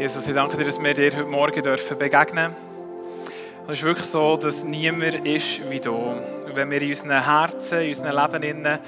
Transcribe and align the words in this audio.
Jesus, 0.00 0.26
ich 0.26 0.32
danke 0.32 0.56
dir, 0.56 0.64
dass 0.64 0.82
wir 0.82 0.94
dir 0.94 1.14
heute 1.14 1.24
Morgen 1.26 1.62
dürfen 1.62 1.98
begegnen 1.98 2.54
dürfen. 2.54 3.66
Es 3.66 3.80
ist 3.80 3.84
wirklich 3.84 4.06
so, 4.06 4.38
dass 4.38 4.64
niemand 4.64 5.26
ist 5.26 5.60
wie 5.68 5.78
du. 5.78 5.94
Und 5.94 6.54
wenn 6.54 6.70
wir 6.70 6.80
in 6.80 6.88
unseren 6.88 7.22
Herzen, 7.22 7.82
in 7.82 7.90
unserem 7.90 8.32
Leben 8.32 8.78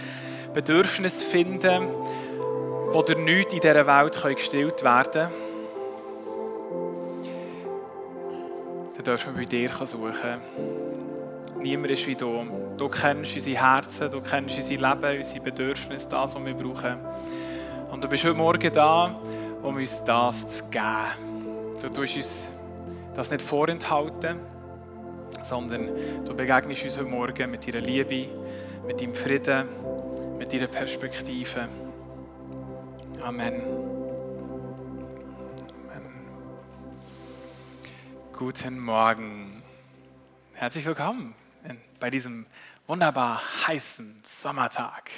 Bedürfnisse 0.54 1.22
finden, 1.22 1.88
wo 2.92 3.02
durch 3.02 3.18
nichts 3.18 3.52
in 3.52 3.60
dieser 3.60 3.86
Welt 3.86 4.22
gestillt 4.22 4.82
werden 4.82 5.12
können, 5.12 5.28
dann 8.94 9.04
dürfen 9.04 9.36
wir 9.36 9.42
bei 9.42 9.50
dir 9.50 9.68
suchen. 9.84 10.40
Niemand 11.60 11.90
ist 11.90 12.06
wie 12.06 12.16
du. 12.16 12.46
Du 12.78 12.88
kennst 12.88 13.34
unsere 13.34 13.62
Herzen, 13.62 14.10
du 14.10 14.22
kennst 14.22 14.56
unser 14.56 14.94
Leben, 14.94 15.18
unsere 15.18 15.44
Bedürfnisse, 15.44 16.08
das, 16.08 16.34
was 16.34 16.42
wir 16.42 16.54
brauchen. 16.54 16.96
Und 17.90 18.02
du 18.02 18.08
bist 18.08 18.24
heute 18.24 18.32
Morgen 18.32 18.72
da, 18.72 19.14
um 19.62 19.76
uns 19.76 20.04
das 20.04 20.58
zu 20.58 20.64
geben. 20.70 21.76
Du 21.80 21.88
tust 21.88 22.16
uns 22.16 22.48
das 23.14 23.30
nicht 23.30 23.42
vorenthalten, 23.42 24.40
sondern 25.42 25.90
du 26.24 26.34
begegnest 26.34 26.84
uns 26.84 26.96
heute 26.96 27.08
Morgen 27.08 27.50
mit 27.50 27.66
deiner 27.66 27.84
Liebe, 27.84 28.28
mit 28.86 29.00
deinem 29.00 29.14
Frieden, 29.14 29.68
mit 30.38 30.52
deiner 30.52 30.66
Perspektive. 30.66 31.68
Amen. 33.22 33.62
Amen. 35.94 36.12
Guten 38.32 38.78
Morgen. 38.78 39.62
Herzlich 40.54 40.84
willkommen 40.86 41.34
bei 42.00 42.10
diesem 42.10 42.46
wunderbar 42.88 43.40
heißen 43.68 44.22
Sommertag. 44.24 45.10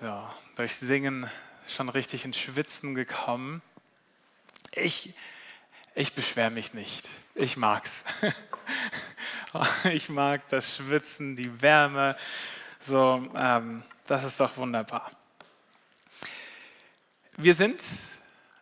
So, 0.00 0.28
durch 0.54 0.76
Singen 0.76 1.28
schon 1.74 1.88
richtig 1.88 2.24
ins 2.24 2.38
Schwitzen 2.38 2.94
gekommen. 2.94 3.62
Ich, 4.72 5.14
ich 5.94 6.14
beschwere 6.14 6.50
mich 6.50 6.74
nicht. 6.74 7.08
Ich 7.34 7.56
mag's. 7.56 8.04
Ich 9.92 10.08
mag 10.08 10.48
das 10.50 10.76
Schwitzen, 10.76 11.34
die 11.34 11.60
Wärme. 11.60 12.16
So, 12.78 13.28
ähm, 13.36 13.82
das 14.06 14.22
ist 14.22 14.38
doch 14.38 14.56
wunderbar. 14.56 15.10
Wir 17.36 17.56
sind 17.56 17.82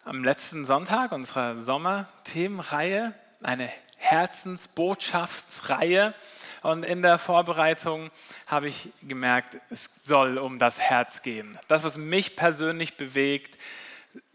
am 0.04 0.24
letzten 0.24 0.64
Sonntag 0.64 1.12
unserer 1.12 1.58
Sommerthemenreihe, 1.58 3.12
eine 3.42 3.70
Herzensbotschaftsreihe. 3.98 6.14
Und 6.62 6.84
in 6.84 7.02
der 7.02 7.18
Vorbereitung 7.18 8.10
habe 8.46 8.68
ich 8.68 8.90
gemerkt, 9.02 9.58
es 9.70 9.90
soll 10.02 10.38
um 10.38 10.58
das 10.58 10.78
Herz 10.78 11.22
gehen. 11.22 11.58
Das, 11.68 11.84
was 11.84 11.96
mich 11.96 12.36
persönlich 12.36 12.96
bewegt, 12.96 13.58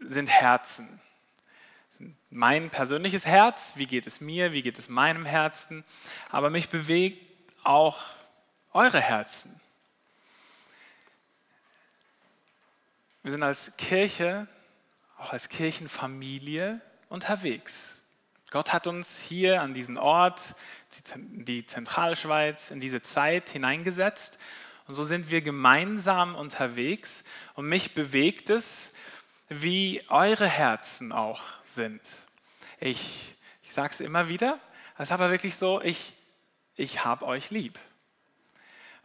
sind 0.00 0.28
Herzen. 0.28 1.00
Mein 2.30 2.70
persönliches 2.70 3.26
Herz, 3.26 3.74
wie 3.76 3.86
geht 3.86 4.06
es 4.06 4.20
mir, 4.20 4.52
wie 4.52 4.62
geht 4.62 4.78
es 4.78 4.88
meinem 4.88 5.24
Herzen, 5.24 5.84
aber 6.30 6.50
mich 6.50 6.68
bewegt 6.68 7.24
auch 7.62 7.98
eure 8.72 9.00
Herzen. 9.00 9.60
Wir 13.22 13.30
sind 13.30 13.42
als 13.42 13.76
Kirche, 13.76 14.46
auch 15.18 15.32
als 15.32 15.48
Kirchenfamilie 15.48 16.80
unterwegs. 17.08 18.02
Gott 18.50 18.72
hat 18.72 18.86
uns 18.86 19.18
hier 19.18 19.62
an 19.62 19.74
diesen 19.74 19.96
Ort, 19.96 20.54
die 21.16 21.66
Zentralschweiz, 21.66 22.70
in 22.70 22.80
diese 22.80 23.02
Zeit 23.02 23.50
hineingesetzt. 23.50 24.38
Und 24.86 24.94
so 24.94 25.04
sind 25.04 25.30
wir 25.30 25.40
gemeinsam 25.42 26.34
unterwegs. 26.34 27.24
Und 27.54 27.66
mich 27.66 27.94
bewegt 27.94 28.50
es, 28.50 28.92
wie 29.48 30.02
eure 30.08 30.48
Herzen 30.48 31.12
auch 31.12 31.42
sind. 31.66 32.00
Ich, 32.80 33.34
ich 33.62 33.72
sage 33.72 33.92
es 33.92 34.00
immer 34.00 34.28
wieder, 34.28 34.58
es 34.96 35.08
ist 35.08 35.12
aber 35.12 35.30
wirklich 35.30 35.56
so, 35.56 35.80
ich, 35.80 36.14
ich 36.76 37.04
habe 37.04 37.26
euch 37.26 37.50
lieb. 37.50 37.78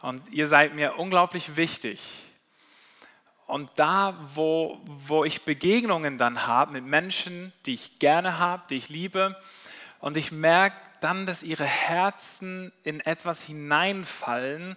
Und 0.00 0.22
ihr 0.32 0.46
seid 0.46 0.74
mir 0.74 0.96
unglaublich 0.98 1.56
wichtig. 1.56 2.00
Und 3.46 3.70
da, 3.76 4.16
wo, 4.34 4.80
wo 4.84 5.24
ich 5.24 5.44
Begegnungen 5.44 6.16
dann 6.16 6.46
habe 6.46 6.72
mit 6.72 6.84
Menschen, 6.84 7.52
die 7.66 7.74
ich 7.74 7.98
gerne 7.98 8.38
habe, 8.38 8.62
die 8.70 8.76
ich 8.76 8.88
liebe, 8.88 9.36
und 9.98 10.16
ich 10.16 10.32
merke 10.32 10.76
dann, 11.00 11.26
dass 11.26 11.42
ihre 11.42 11.64
Herzen 11.64 12.72
in 12.82 13.00
etwas 13.00 13.42
hineinfallen, 13.42 14.76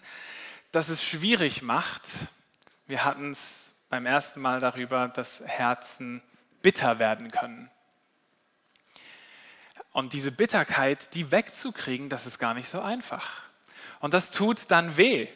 das 0.71 0.89
es 0.89 1.03
schwierig 1.03 1.61
macht. 1.61 2.03
Wir 2.87 3.05
hatten 3.05 3.31
es 3.31 3.71
beim 3.89 4.05
ersten 4.05 4.41
Mal 4.41 4.59
darüber, 4.59 5.07
dass 5.07 5.41
Herzen 5.45 6.23
bitter 6.61 6.99
werden 6.99 7.31
können. 7.31 7.69
Und 9.91 10.13
diese 10.13 10.31
Bitterkeit, 10.31 11.13
die 11.13 11.31
wegzukriegen, 11.31 12.09
das 12.09 12.25
ist 12.25 12.39
gar 12.39 12.55
nicht 12.55 12.67
so 12.67 12.81
einfach. 12.81 13.43
Und 13.99 14.13
das 14.13 14.31
tut 14.31 14.59
dann 14.69 14.97
weh. 14.97 15.27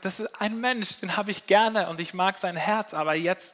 Das 0.00 0.20
ist 0.20 0.40
ein 0.40 0.60
Mensch, 0.60 0.98
den 1.00 1.16
habe 1.16 1.30
ich 1.30 1.46
gerne 1.46 1.88
und 1.88 2.00
ich 2.00 2.14
mag 2.14 2.38
sein 2.38 2.56
Herz, 2.56 2.94
aber 2.94 3.14
jetzt, 3.14 3.52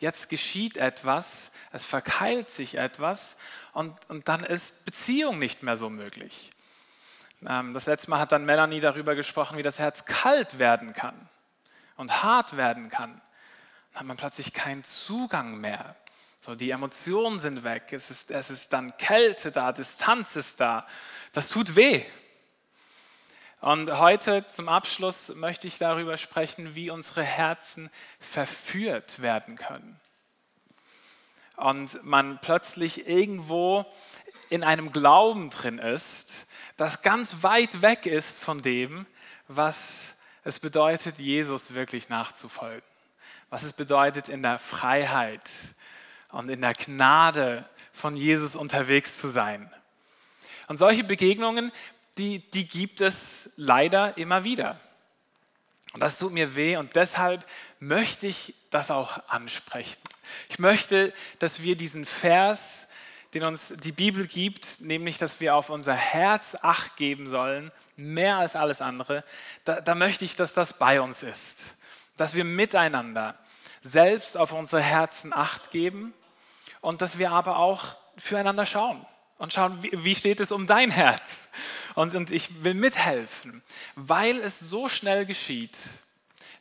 jetzt 0.00 0.28
geschieht 0.28 0.76
etwas, 0.76 1.52
es 1.72 1.84
verkeilt 1.84 2.50
sich 2.50 2.76
etwas 2.76 3.36
und, 3.72 3.94
und 4.08 4.28
dann 4.28 4.44
ist 4.44 4.84
Beziehung 4.84 5.38
nicht 5.38 5.62
mehr 5.62 5.76
so 5.76 5.90
möglich. 5.90 6.50
Ähm, 7.48 7.74
das 7.74 7.86
letzte 7.86 8.10
Mal 8.10 8.18
hat 8.18 8.32
dann 8.32 8.44
Melanie 8.44 8.80
darüber 8.80 9.14
gesprochen, 9.14 9.56
wie 9.56 9.62
das 9.62 9.78
Herz 9.78 10.04
kalt 10.04 10.58
werden 10.58 10.92
kann 10.92 11.28
und 11.96 12.22
hart 12.22 12.56
werden 12.56 12.90
kann. 12.90 13.20
Dann 13.92 14.00
hat 14.00 14.06
man 14.06 14.16
plötzlich 14.16 14.52
keinen 14.52 14.84
Zugang 14.84 15.56
mehr. 15.58 15.96
So, 16.40 16.54
die 16.54 16.70
Emotionen 16.70 17.38
sind 17.38 17.62
weg, 17.62 17.92
es 17.92 18.10
ist, 18.10 18.30
es 18.30 18.50
ist 18.50 18.72
dann 18.72 18.96
Kälte 18.96 19.52
da, 19.52 19.72
Distanz 19.72 20.36
ist 20.36 20.60
da. 20.60 20.86
Das 21.32 21.48
tut 21.48 21.76
weh. 21.76 22.04
Und 23.60 23.96
heute 23.96 24.44
zum 24.48 24.68
Abschluss 24.68 25.28
möchte 25.36 25.68
ich 25.68 25.78
darüber 25.78 26.16
sprechen, 26.16 26.74
wie 26.74 26.90
unsere 26.90 27.22
Herzen 27.22 27.90
verführt 28.18 29.22
werden 29.22 29.56
können. 29.56 30.01
Und 31.62 32.02
man 32.02 32.40
plötzlich 32.40 33.06
irgendwo 33.06 33.86
in 34.50 34.64
einem 34.64 34.90
Glauben 34.90 35.50
drin 35.50 35.78
ist, 35.78 36.46
das 36.76 37.02
ganz 37.02 37.42
weit 37.42 37.82
weg 37.82 38.06
ist 38.06 38.40
von 38.40 38.62
dem, 38.62 39.06
was 39.46 40.14
es 40.42 40.58
bedeutet, 40.58 41.18
Jesus 41.18 41.74
wirklich 41.74 42.08
nachzufolgen. 42.08 42.82
Was 43.48 43.62
es 43.62 43.74
bedeutet, 43.74 44.28
in 44.28 44.42
der 44.42 44.58
Freiheit 44.58 45.48
und 46.30 46.48
in 46.48 46.62
der 46.62 46.74
Gnade 46.74 47.68
von 47.92 48.16
Jesus 48.16 48.56
unterwegs 48.56 49.20
zu 49.20 49.28
sein. 49.28 49.72
Und 50.66 50.78
solche 50.78 51.04
Begegnungen 51.04 51.70
die, 52.18 52.40
die 52.50 52.66
gibt 52.66 53.00
es 53.00 53.50
leider 53.56 54.16
immer 54.18 54.44
wieder. 54.44 54.80
Und 55.92 56.02
das 56.02 56.18
tut 56.18 56.32
mir 56.32 56.56
weh 56.56 56.76
und 56.76 56.96
deshalb 56.96 57.46
möchte 57.78 58.26
ich 58.26 58.54
das 58.70 58.90
auch 58.90 59.28
ansprechen. 59.28 60.00
Ich 60.48 60.58
möchte, 60.58 61.12
dass 61.38 61.62
wir 61.62 61.76
diesen 61.76 62.04
Vers, 62.04 62.86
den 63.34 63.44
uns 63.44 63.72
die 63.82 63.92
Bibel 63.92 64.26
gibt, 64.26 64.80
nämlich, 64.80 65.18
dass 65.18 65.40
wir 65.40 65.56
auf 65.56 65.70
unser 65.70 65.94
Herz 65.94 66.56
acht 66.60 66.96
geben 66.96 67.28
sollen, 67.28 67.72
mehr 67.96 68.36
als 68.36 68.56
alles 68.56 68.80
andere, 68.80 69.24
da, 69.64 69.80
da 69.80 69.94
möchte 69.94 70.24
ich, 70.24 70.36
dass 70.36 70.52
das 70.52 70.78
bei 70.78 71.00
uns 71.00 71.22
ist. 71.22 71.58
Dass 72.16 72.34
wir 72.34 72.44
miteinander 72.44 73.38
selbst 73.82 74.36
auf 74.36 74.52
unsere 74.52 74.82
Herzen 74.82 75.32
acht 75.32 75.70
geben 75.70 76.14
und 76.80 77.02
dass 77.02 77.18
wir 77.18 77.30
aber 77.30 77.56
auch 77.56 77.96
füreinander 78.16 78.66
schauen 78.66 79.04
und 79.38 79.52
schauen, 79.52 79.82
wie, 79.82 80.14
steht 80.14 80.40
es 80.40 80.52
um 80.52 80.66
dein 80.66 80.90
Herz. 80.90 81.48
Und, 81.94 82.14
und 82.14 82.30
ich 82.30 82.62
will 82.62 82.74
mithelfen, 82.74 83.62
weil 83.96 84.38
es 84.40 84.60
so 84.60 84.88
schnell 84.88 85.26
geschieht, 85.26 85.76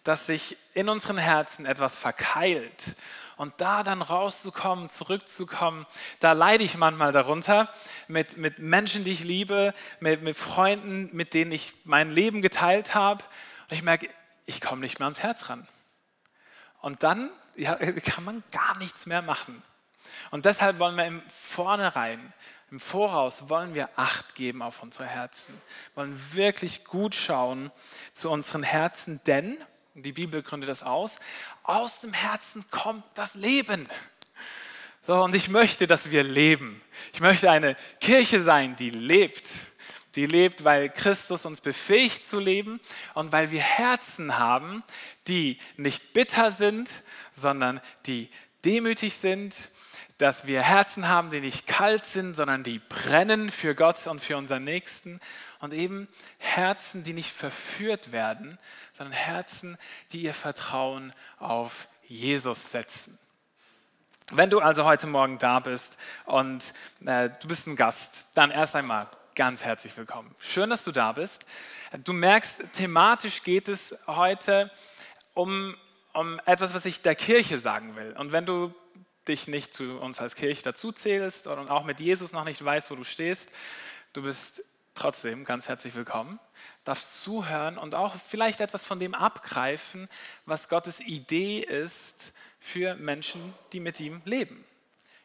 dass 0.03 0.25
sich 0.25 0.57
in 0.73 0.89
unseren 0.89 1.17
Herzen 1.17 1.65
etwas 1.65 1.95
verkeilt. 1.95 2.95
Und 3.41 3.55
da 3.57 3.81
dann 3.81 4.03
rauszukommen, 4.03 4.87
zurückzukommen, 4.87 5.87
da 6.19 6.33
leide 6.33 6.63
ich 6.63 6.77
manchmal 6.77 7.11
darunter 7.11 7.73
mit, 8.07 8.37
mit 8.37 8.59
Menschen, 8.59 9.03
die 9.03 9.13
ich 9.13 9.23
liebe, 9.23 9.73
mit, 9.99 10.21
mit 10.21 10.37
Freunden, 10.37 11.09
mit 11.11 11.33
denen 11.33 11.51
ich 11.51 11.73
mein 11.83 12.11
Leben 12.11 12.43
geteilt 12.43 12.93
habe. 12.93 13.23
Und 13.67 13.75
ich 13.75 13.81
merke, 13.81 14.07
ich 14.45 14.61
komme 14.61 14.81
nicht 14.81 14.99
mehr 14.99 15.07
ans 15.07 15.23
Herz 15.23 15.49
ran. 15.49 15.67
Und 16.81 17.01
dann 17.01 17.31
ja, 17.55 17.73
kann 18.05 18.23
man 18.23 18.43
gar 18.51 18.77
nichts 18.77 19.07
mehr 19.07 19.23
machen. 19.23 19.63
Und 20.29 20.45
deshalb 20.45 20.77
wollen 20.77 20.95
wir 20.95 21.05
im 21.05 21.23
Vornherein 21.27 22.33
im 22.71 22.79
Voraus 22.79 23.49
wollen 23.49 23.73
wir 23.73 23.89
Acht 23.97 24.33
geben 24.33 24.61
auf 24.61 24.81
unsere 24.81 25.05
Herzen, 25.05 25.59
wollen 25.93 26.17
wirklich 26.33 26.85
gut 26.85 27.15
schauen 27.15 27.69
zu 28.13 28.29
unseren 28.29 28.63
Herzen, 28.63 29.19
denn, 29.25 29.57
die 29.93 30.11
Bibel 30.11 30.41
gründet 30.41 30.69
das 30.69 30.83
aus, 30.83 31.17
aus 31.63 32.01
dem 32.01 32.13
Herzen 32.13 32.65
kommt 32.71 33.03
das 33.15 33.35
Leben. 33.35 33.87
So, 35.05 35.23
und 35.23 35.33
ich 35.33 35.49
möchte, 35.49 35.87
dass 35.87 36.11
wir 36.11 36.23
leben. 36.23 36.81
Ich 37.13 37.21
möchte 37.21 37.49
eine 37.49 37.75
Kirche 37.99 38.43
sein, 38.43 38.75
die 38.75 38.89
lebt. 38.89 39.47
Die 40.15 40.25
lebt, 40.25 40.63
weil 40.63 40.89
Christus 40.89 41.45
uns 41.45 41.61
befähigt 41.61 42.27
zu 42.27 42.39
leben 42.39 42.81
und 43.13 43.31
weil 43.31 43.49
wir 43.51 43.61
Herzen 43.61 44.37
haben, 44.37 44.83
die 45.27 45.57
nicht 45.77 46.13
bitter 46.13 46.51
sind, 46.51 46.89
sondern 47.31 47.81
die 48.05 48.29
demütig 48.65 49.15
sind, 49.15 49.55
dass 50.21 50.45
wir 50.45 50.61
Herzen 50.61 51.07
haben, 51.07 51.31
die 51.31 51.39
nicht 51.39 51.65
kalt 51.65 52.05
sind, 52.05 52.35
sondern 52.35 52.61
die 52.61 52.77
brennen 52.77 53.49
für 53.49 53.73
Gott 53.73 54.05
und 54.05 54.21
für 54.21 54.37
unseren 54.37 54.63
Nächsten. 54.63 55.19
Und 55.59 55.73
eben 55.73 56.07
Herzen, 56.37 57.03
die 57.03 57.13
nicht 57.13 57.31
verführt 57.31 58.11
werden, 58.11 58.59
sondern 58.93 59.13
Herzen, 59.13 59.79
die 60.11 60.21
ihr 60.21 60.35
Vertrauen 60.35 61.11
auf 61.39 61.87
Jesus 62.03 62.71
setzen. 62.71 63.17
Wenn 64.29 64.51
du 64.51 64.59
also 64.59 64.85
heute 64.85 65.07
Morgen 65.07 65.39
da 65.39 65.59
bist 65.59 65.97
und 66.25 66.61
äh, 67.03 67.31
du 67.41 67.47
bist 67.47 67.65
ein 67.65 67.75
Gast, 67.75 68.27
dann 68.35 68.51
erst 68.51 68.75
einmal 68.75 69.07
ganz 69.33 69.65
herzlich 69.65 69.97
willkommen. 69.97 70.35
Schön, 70.37 70.69
dass 70.69 70.83
du 70.83 70.91
da 70.91 71.13
bist. 71.13 71.47
Du 72.03 72.13
merkst, 72.13 72.73
thematisch 72.73 73.41
geht 73.41 73.67
es 73.67 73.97
heute 74.05 74.69
um, 75.33 75.75
um 76.13 76.39
etwas, 76.45 76.75
was 76.75 76.85
ich 76.85 77.01
der 77.01 77.15
Kirche 77.15 77.57
sagen 77.57 77.95
will. 77.95 78.15
Und 78.17 78.31
wenn 78.31 78.45
du 78.45 78.71
dich 79.27 79.47
nicht 79.47 79.73
zu 79.73 79.99
uns 79.99 80.19
als 80.19 80.35
Kirche 80.35 80.63
dazu 80.63 80.91
zählst 80.91 81.47
und 81.47 81.69
auch 81.69 81.83
mit 81.83 81.99
Jesus 81.99 82.31
noch 82.31 82.43
nicht 82.43 82.63
weißt, 82.63 82.89
wo 82.91 82.95
du 82.95 83.03
stehst, 83.03 83.51
du 84.13 84.23
bist 84.23 84.63
trotzdem 84.95 85.45
ganz 85.45 85.67
herzlich 85.67 85.95
willkommen, 85.95 86.39
darfst 86.83 87.21
zuhören 87.21 87.77
und 87.77 87.95
auch 87.95 88.15
vielleicht 88.15 88.59
etwas 88.59 88.85
von 88.85 88.99
dem 88.99 89.13
abgreifen, 89.13 90.09
was 90.45 90.69
Gottes 90.69 90.99
Idee 90.99 91.59
ist 91.59 92.33
für 92.59 92.95
Menschen, 92.95 93.53
die 93.73 93.79
mit 93.79 93.99
ihm 93.99 94.21
leben, 94.25 94.63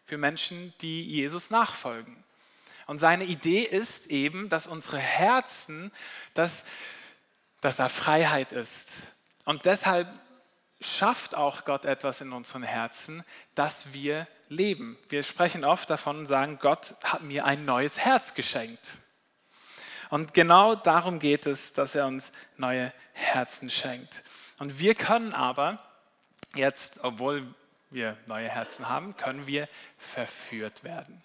für 0.04 0.19
Menschen, 0.19 0.72
die 0.81 1.02
Jesus 1.02 1.50
nachfolgen. 1.50 2.22
Und 2.87 3.00
seine 3.00 3.25
Idee 3.25 3.62
ist 3.62 4.06
eben, 4.06 4.48
dass 4.48 4.66
unsere 4.66 4.98
Herzen, 4.98 5.90
dass, 6.34 6.64
dass 7.60 7.76
da 7.76 7.88
Freiheit 7.88 8.52
ist. 8.52 8.88
Und 9.44 9.64
deshalb 9.64 10.08
schafft 10.87 11.35
auch 11.35 11.65
Gott 11.65 11.85
etwas 11.85 12.21
in 12.21 12.33
unseren 12.33 12.62
Herzen, 12.62 13.25
dass 13.55 13.93
wir 13.93 14.27
leben. 14.49 14.97
Wir 15.09 15.23
sprechen 15.23 15.65
oft 15.65 15.91
davon 15.91 16.21
und 16.21 16.27
sagen, 16.27 16.59
Gott 16.61 16.94
hat 17.03 17.23
mir 17.23 17.44
ein 17.44 17.65
neues 17.65 17.99
Herz 17.99 18.35
geschenkt. 18.35 18.99
Und 20.11 20.35
genau 20.35 20.75
darum 20.75 21.19
geht 21.19 21.47
es, 21.47 21.73
dass 21.73 21.94
er 21.94 22.06
uns 22.06 22.31
neue 22.56 22.93
Herzen 23.12 23.71
schenkt. 23.71 24.23
Und 24.59 24.79
wir 24.79 24.94
können 24.94 25.33
aber 25.33 25.79
jetzt, 26.55 27.03
obwohl 27.03 27.55
wir 27.91 28.17
neue 28.27 28.49
Herzen 28.49 28.89
haben, 28.89 29.17
können 29.17 29.47
wir 29.47 29.69
verführt 29.99 30.85
werden. 30.85 31.23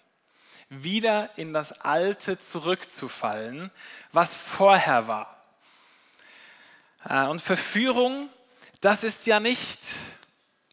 Wieder 0.68 1.30
in 1.36 1.52
das 1.52 1.72
Alte 1.80 2.38
zurückzufallen, 2.38 3.70
was 4.10 4.34
vorher 4.34 5.06
war. 5.06 5.42
Äh, 7.04 7.26
und 7.26 7.42
Verführung, 7.42 8.30
das 8.82 9.04
ist 9.04 9.26
ja 9.26 9.40
nicht 9.40 9.78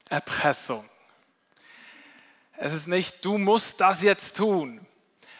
Erpressung. 0.09 0.83
Es 2.57 2.73
ist 2.73 2.87
nicht, 2.87 3.23
du 3.23 3.37
musst 3.37 3.79
das 3.79 4.01
jetzt 4.01 4.35
tun, 4.35 4.85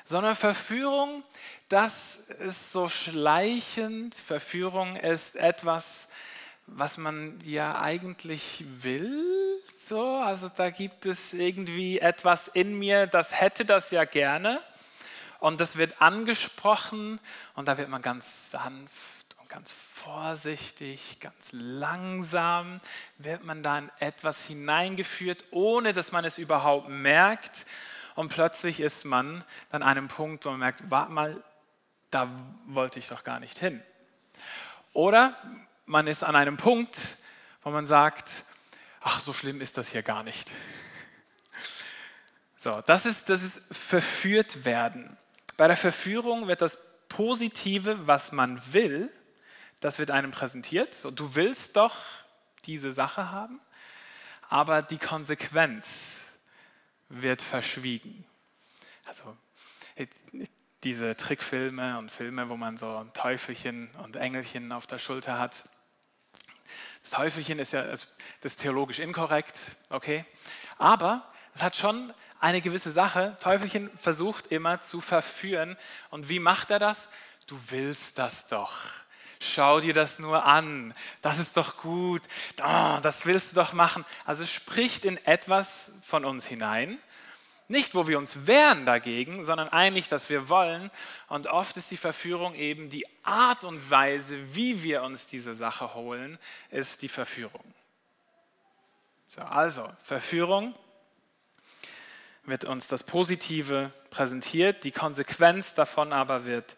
sondern 0.06 0.36
Verführung, 0.36 1.24
das 1.68 2.18
ist 2.39 2.71
so 2.71 2.88
schleichend. 2.88 4.13
Verführung 4.13 4.95
ist 4.95 5.36
etwas, 5.36 6.10
was 6.68 6.98
man 6.98 7.39
ja 7.44 7.81
eigentlich 7.81 8.63
will. 8.83 9.62
So, 9.88 10.18
also 10.18 10.48
da 10.50 10.69
gibt 10.69 11.07
es 11.07 11.33
irgendwie 11.33 12.00
etwas 12.00 12.48
in 12.50 12.77
mir, 12.77 13.07
das 13.07 13.39
hätte 13.42 13.66
das 13.66 13.89
ja 13.89 14.06
gerne. 14.06 14.62
Und 15.39 15.60
das 15.60 15.75
wird 15.75 16.01
angesprochen 16.01 17.19
und 17.56 17.68
da 17.68 17.80
wird 17.80 17.89
man 17.89 18.04
ganz 18.04 18.51
sanft 18.51 19.19
ganz 19.50 19.72
vorsichtig, 19.72 21.18
ganz 21.19 21.50
langsam, 21.51 22.80
wird 23.18 23.44
man 23.44 23.63
da 23.63 23.80
in 23.80 23.92
etwas 24.00 24.46
hineingeführt, 24.46 25.44
ohne 25.51 25.92
dass 25.92 26.12
man 26.12 26.24
es 26.24 26.38
überhaupt 26.38 26.88
merkt. 26.88 27.66
Und 28.16 28.30
plötzlich 28.30 28.80
ist 28.80 29.06
man 29.06 29.44
dann 29.72 29.81
an 29.81 29.90
einem 29.90 30.07
Punkt, 30.07 30.46
wo 30.46 30.51
man 30.51 30.60
merkt, 30.60 30.90
warte 30.92 31.12
mal, 31.12 31.44
da 32.12 32.30
wollte 32.68 33.00
ich 33.00 33.07
doch 33.07 33.24
gar 33.24 33.40
nicht 33.40 33.57
hin. 33.57 33.84
Oder 34.94 35.36
man 35.86 36.06
ist 36.06 36.24
an 36.24 36.36
einem 36.36 36.57
Punkt, 36.57 36.98
wo 37.63 37.72
man 37.72 37.88
sagt, 37.88 38.44
ach, 39.02 39.19
so 39.19 39.34
schlimm 39.34 39.62
ist 39.62 39.78
das 39.78 39.90
hier 39.90 40.04
gar 40.04 40.24
nicht. 40.24 40.50
So, 42.60 42.81
das 42.86 43.06
ist, 43.06 43.30
das 43.30 43.42
ist 43.42 43.75
verführt 43.75 44.63
werden. 44.66 45.18
Bei 45.57 45.68
der 45.68 45.78
Verführung 45.78 46.48
wird 46.48 46.62
das 46.62 46.78
Positive, 47.07 48.06
was 48.06 48.31
man 48.31 48.62
will, 48.74 49.10
das 49.80 50.00
wird 50.00 50.12
einem 50.12 50.31
präsentiert. 50.31 50.94
So, 50.94 51.12
du 51.12 51.36
willst 51.36 51.76
doch 51.76 51.96
diese 52.66 52.92
Sache 52.92 53.31
haben, 53.31 53.60
aber 54.50 54.81
die 54.81 54.98
Konsequenz 54.98 56.22
wird 57.10 57.42
verschwiegen. 57.42 58.26
Also 59.06 59.36
diese 60.84 61.16
Trickfilme 61.18 61.98
und 61.98 62.12
Filme, 62.12 62.50
wo 62.50 62.56
man 62.56 62.78
so 62.78 62.98
ein 62.98 63.12
Teufelchen 63.14 63.90
und 64.04 64.16
Engelchen 64.16 64.72
auf 64.72 64.88
der 64.88 65.00
Schulter 65.00 65.40
hat, 65.40 65.68
das 67.02 67.12
Teufelchen 67.12 67.60
ist 67.60 67.74
ja 67.74 67.84
das 67.84 68.08
ist 68.42 68.62
theologisch 68.62 69.00
inkorrekt, 69.00 69.60
okay? 69.90 70.26
Aber 70.78 71.28
es 71.56 71.64
hat 71.64 71.76
schon 71.76 72.14
eine 72.40 72.62
gewisse 72.62 72.92
Sache. 72.92 73.36
Teufelchen 73.42 73.90
versucht 73.98 74.48
immer 74.48 74.81
zu 74.81 75.02
verführen. 75.02 75.78
Und 76.10 76.30
wie 76.30 76.40
macht 76.40 76.72
er 76.72 76.80
das? 76.80 77.10
Du 77.48 77.60
willst 77.70 78.18
das 78.18 78.48
doch. 78.48 78.80
Schau 79.41 79.80
dir 79.80 79.94
das 79.94 80.19
nur 80.19 80.45
an. 80.45 80.94
Das 81.21 81.39
ist 81.39 81.56
doch 81.56 81.77
gut. 81.77 82.21
Oh, 82.62 82.97
das 83.01 83.25
willst 83.25 83.51
du 83.51 83.56
doch 83.56 83.74
machen. 83.74 84.06
Also 84.25 84.45
spricht 84.45 85.06
in 85.06 85.18
etwas 85.25 85.94
von 86.03 86.25
uns 86.25 86.45
hinein 86.45 87.00
nicht, 87.69 87.94
wo 87.94 88.07
wir 88.07 88.18
uns 88.18 88.47
wehren 88.47 88.88
dagegen, 88.88 89.45
sondern 89.45 89.69
eigentlich, 89.69 90.09
dass 90.09 90.30
wir 90.31 90.50
wollen. 90.50 90.89
Und 91.27 91.45
oft 91.45 91.77
ist 91.77 91.91
die 91.91 91.97
Verführung 91.97 92.56
eben 92.56 92.89
die 92.89 93.06
Art 93.21 93.63
und 93.63 93.91
Weise, 93.91 94.56
wie 94.56 94.81
wir 94.81 95.03
uns 95.03 95.27
diese 95.27 95.53
Sache 95.53 95.94
holen, 95.94 96.39
ist 96.71 97.03
die 97.03 97.07
Verführung. 97.07 97.63
So, 99.27 99.42
also, 99.42 99.88
Verführung 100.01 100.74
wird 102.44 102.65
uns 102.65 102.88
das 102.88 103.03
Positive 103.03 103.94
präsentiert, 104.09 104.83
die 104.83 104.92
Konsequenz 104.92 105.75
davon 105.75 106.12
aber 106.12 106.45
wird 106.45 106.75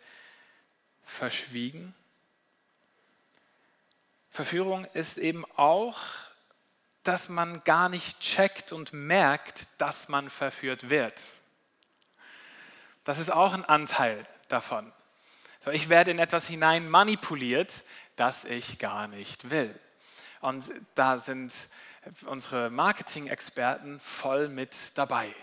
verschwiegen. 1.06 1.96
Verführung 4.32 4.86
ist 4.94 5.18
eben 5.18 5.46
auch 5.56 6.00
dass 7.04 7.30
man 7.30 7.64
gar 7.64 7.90
nicht 7.90 8.20
checkt 8.20 8.72
und 8.72 8.94
merkt, 8.94 9.68
dass 9.80 10.08
man 10.08 10.30
verführt 10.30 10.90
wird. 10.90 11.14
Das 13.04 13.18
ist 13.18 13.32
auch 13.32 13.54
ein 13.54 13.66
Anteil 13.66 14.26
davon. 14.48 14.92
So, 15.62 15.72
ich 15.72 15.90
werde 15.90 16.12
in 16.12 16.20
etwas 16.20 16.48
hinein 16.48 16.90
manipuliert, 16.90 17.84
das 18.16 18.46
ich 18.46 18.78
gar 18.78 19.08
nicht 19.08 19.50
will. 19.50 19.74
Und 20.42 20.72
da 20.96 21.18
sind 21.18 21.54
unsere 22.26 22.70
Marketing-Experten 22.70 24.00
voll 24.00 24.50
mit 24.50 24.76
dabei 24.96 25.34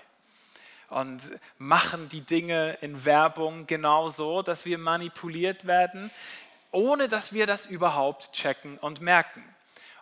und 0.89 1.23
machen 1.59 2.09
die 2.09 2.23
Dinge 2.23 2.79
in 2.81 3.05
Werbung 3.05 3.67
genauso, 3.67 4.43
dass 4.43 4.65
wir 4.65 4.79
manipuliert 4.79 5.67
werden, 5.67 6.11
ohne 6.71 7.09
dass 7.09 7.33
wir 7.33 7.47
das 7.47 7.67
überhaupt 7.67 8.33
checken 8.33 8.79
und 8.79 9.01
merken. 9.01 9.45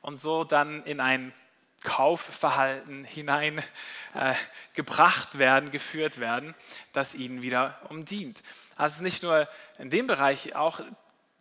Und 0.03 0.17
so 0.17 0.45
dann 0.45 0.83
in 0.85 1.01
ein 1.01 1.33
Kaufverhalten 1.83 3.05
hineingebracht 3.05 3.65
äh, 5.35 5.39
werden, 5.39 5.71
geführt 5.71 6.19
werden, 6.19 6.55
das 6.93 7.15
ihnen 7.15 7.43
wieder 7.43 7.79
umdient. 7.89 8.43
Also 8.77 9.03
nicht 9.03 9.23
nur 9.23 9.49
in 9.79 9.91
dem 9.91 10.07
Bereich, 10.07 10.57
auch 10.57 10.81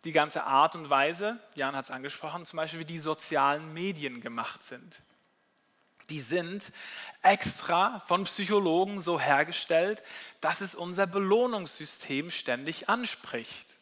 die 0.04 0.12
ganze 0.12 0.44
Art 0.44 0.76
und 0.76 0.88
Weise, 0.88 1.38
Jan 1.56 1.74
hat 1.74 1.86
es 1.86 1.90
angesprochen, 1.90 2.46
zum 2.46 2.58
Beispiel 2.58 2.80
wie 2.80 2.84
die 2.84 3.00
sozialen 3.00 3.74
Medien 3.74 4.20
gemacht 4.20 4.62
sind. 4.62 5.00
Die 6.10 6.20
sind 6.20 6.70
extra 7.22 7.98
von 8.06 8.22
Psychologen 8.24 9.00
so 9.00 9.18
hergestellt, 9.18 10.04
dass 10.40 10.60
es 10.60 10.76
unser 10.76 11.08
Belohnungssystem 11.08 12.30
ständig 12.30 12.88
anspricht 12.88 13.75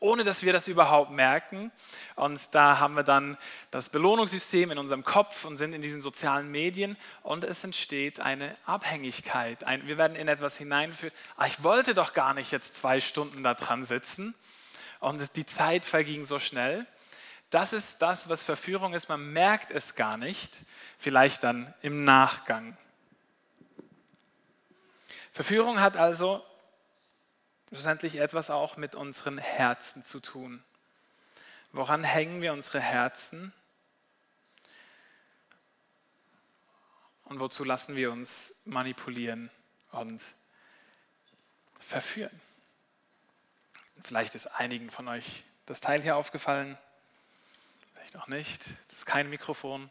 ohne 0.00 0.24
dass 0.24 0.42
wir 0.42 0.52
das 0.52 0.66
überhaupt 0.66 1.10
merken. 1.10 1.70
Und 2.16 2.54
da 2.54 2.78
haben 2.78 2.96
wir 2.96 3.02
dann 3.02 3.36
das 3.70 3.90
Belohnungssystem 3.90 4.70
in 4.70 4.78
unserem 4.78 5.04
Kopf 5.04 5.44
und 5.44 5.58
sind 5.58 5.74
in 5.74 5.82
diesen 5.82 6.00
sozialen 6.00 6.50
Medien 6.50 6.96
und 7.22 7.44
es 7.44 7.62
entsteht 7.62 8.18
eine 8.18 8.56
Abhängigkeit. 8.64 9.62
Ein, 9.64 9.86
wir 9.86 9.98
werden 9.98 10.16
in 10.16 10.28
etwas 10.28 10.56
hineingeführt. 10.56 11.14
Ah, 11.36 11.46
ich 11.46 11.62
wollte 11.62 11.94
doch 11.94 12.14
gar 12.14 12.34
nicht 12.34 12.50
jetzt 12.50 12.76
zwei 12.76 13.00
Stunden 13.00 13.42
da 13.42 13.54
dran 13.54 13.84
sitzen 13.84 14.34
und 15.00 15.36
die 15.36 15.46
Zeit 15.46 15.84
verging 15.84 16.24
so 16.24 16.38
schnell. 16.38 16.86
Das 17.50 17.72
ist 17.72 18.00
das, 18.00 18.28
was 18.28 18.42
Verführung 18.42 18.94
ist. 18.94 19.08
Man 19.08 19.32
merkt 19.32 19.70
es 19.70 19.96
gar 19.96 20.16
nicht, 20.16 20.60
vielleicht 20.98 21.42
dann 21.42 21.74
im 21.82 22.04
Nachgang. 22.04 22.76
Verführung 25.32 25.80
hat 25.80 25.96
also 25.96 26.44
schlussendlich 27.70 28.16
etwas 28.16 28.50
auch 28.50 28.76
mit 28.76 28.94
unseren 28.96 29.38
Herzen 29.38 30.02
zu 30.02 30.20
tun. 30.20 30.62
Woran 31.72 32.02
hängen 32.02 32.42
wir 32.42 32.52
unsere 32.52 32.80
Herzen? 32.80 33.52
Und 37.24 37.38
wozu 37.38 37.62
lassen 37.62 37.94
wir 37.94 38.10
uns 38.10 38.56
manipulieren 38.64 39.50
und 39.92 40.20
verführen? 41.78 42.40
Vielleicht 44.02 44.34
ist 44.34 44.48
einigen 44.48 44.90
von 44.90 45.06
euch 45.06 45.44
das 45.66 45.80
Teil 45.80 46.02
hier 46.02 46.16
aufgefallen, 46.16 46.76
vielleicht 47.92 48.16
auch 48.16 48.26
nicht. 48.26 48.66
Das 48.88 48.98
ist 48.98 49.06
kein 49.06 49.30
Mikrofon. 49.30 49.88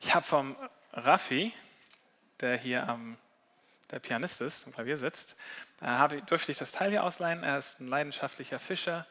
Ich 0.00 0.16
habe 0.16 0.26
vom 0.26 0.56
Raffi, 0.92 1.52
der 2.40 2.56
hier 2.56 2.88
am 2.88 3.16
der 3.90 3.98
Pianist 4.00 4.40
ist, 4.40 4.66
am 4.66 4.72
Klavier 4.72 4.96
sitzt, 4.96 5.36
äh, 5.80 6.20
durfte 6.26 6.52
ich 6.52 6.58
das 6.58 6.72
Teil 6.72 6.90
hier 6.90 7.04
ausleihen. 7.04 7.42
Er 7.42 7.58
ist 7.58 7.80
ein 7.80 7.88
leidenschaftlicher 7.88 8.58
Fischer, 8.58 9.06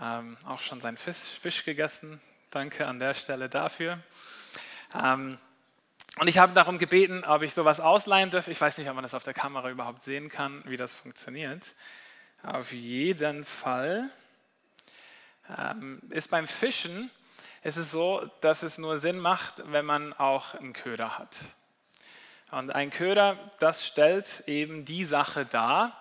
ähm, 0.00 0.36
auch 0.46 0.62
schon 0.62 0.80
seinen 0.80 0.96
Fisch, 0.96 1.16
Fisch, 1.40 1.64
gegessen. 1.64 2.20
Danke 2.50 2.86
an 2.86 2.98
der 2.98 3.14
Stelle 3.14 3.48
dafür. 3.48 3.98
Ähm, 4.94 5.38
und 6.18 6.28
ich 6.28 6.38
habe 6.38 6.52
darum 6.52 6.78
gebeten, 6.78 7.24
ob 7.24 7.42
ich 7.42 7.54
sowas 7.54 7.80
ausleihen 7.80 8.30
dürfte. 8.30 8.50
Ich 8.50 8.60
weiß 8.60 8.78
nicht, 8.78 8.88
ob 8.88 8.94
man 8.94 9.02
das 9.02 9.14
auf 9.14 9.24
der 9.24 9.34
Kamera 9.34 9.70
überhaupt 9.70 10.02
sehen 10.02 10.28
kann, 10.28 10.62
wie 10.66 10.76
das 10.76 10.94
funktioniert. 10.94 11.74
Auf 12.42 12.72
jeden 12.72 13.44
Fall 13.44 14.10
ähm, 15.58 16.00
ist 16.10 16.30
beim 16.30 16.46
Fischen 16.46 17.10
ist 17.64 17.76
es 17.78 17.90
so, 17.90 18.30
dass 18.42 18.62
es 18.62 18.76
nur 18.76 18.98
Sinn 18.98 19.18
macht, 19.18 19.62
wenn 19.72 19.86
man 19.86 20.12
auch 20.12 20.54
einen 20.54 20.74
Köder 20.74 21.18
hat. 21.18 21.38
Und 22.54 22.72
ein 22.72 22.90
Köder, 22.90 23.36
das 23.58 23.84
stellt 23.84 24.44
eben 24.46 24.84
die 24.84 25.04
Sache 25.04 25.44
dar, 25.44 26.00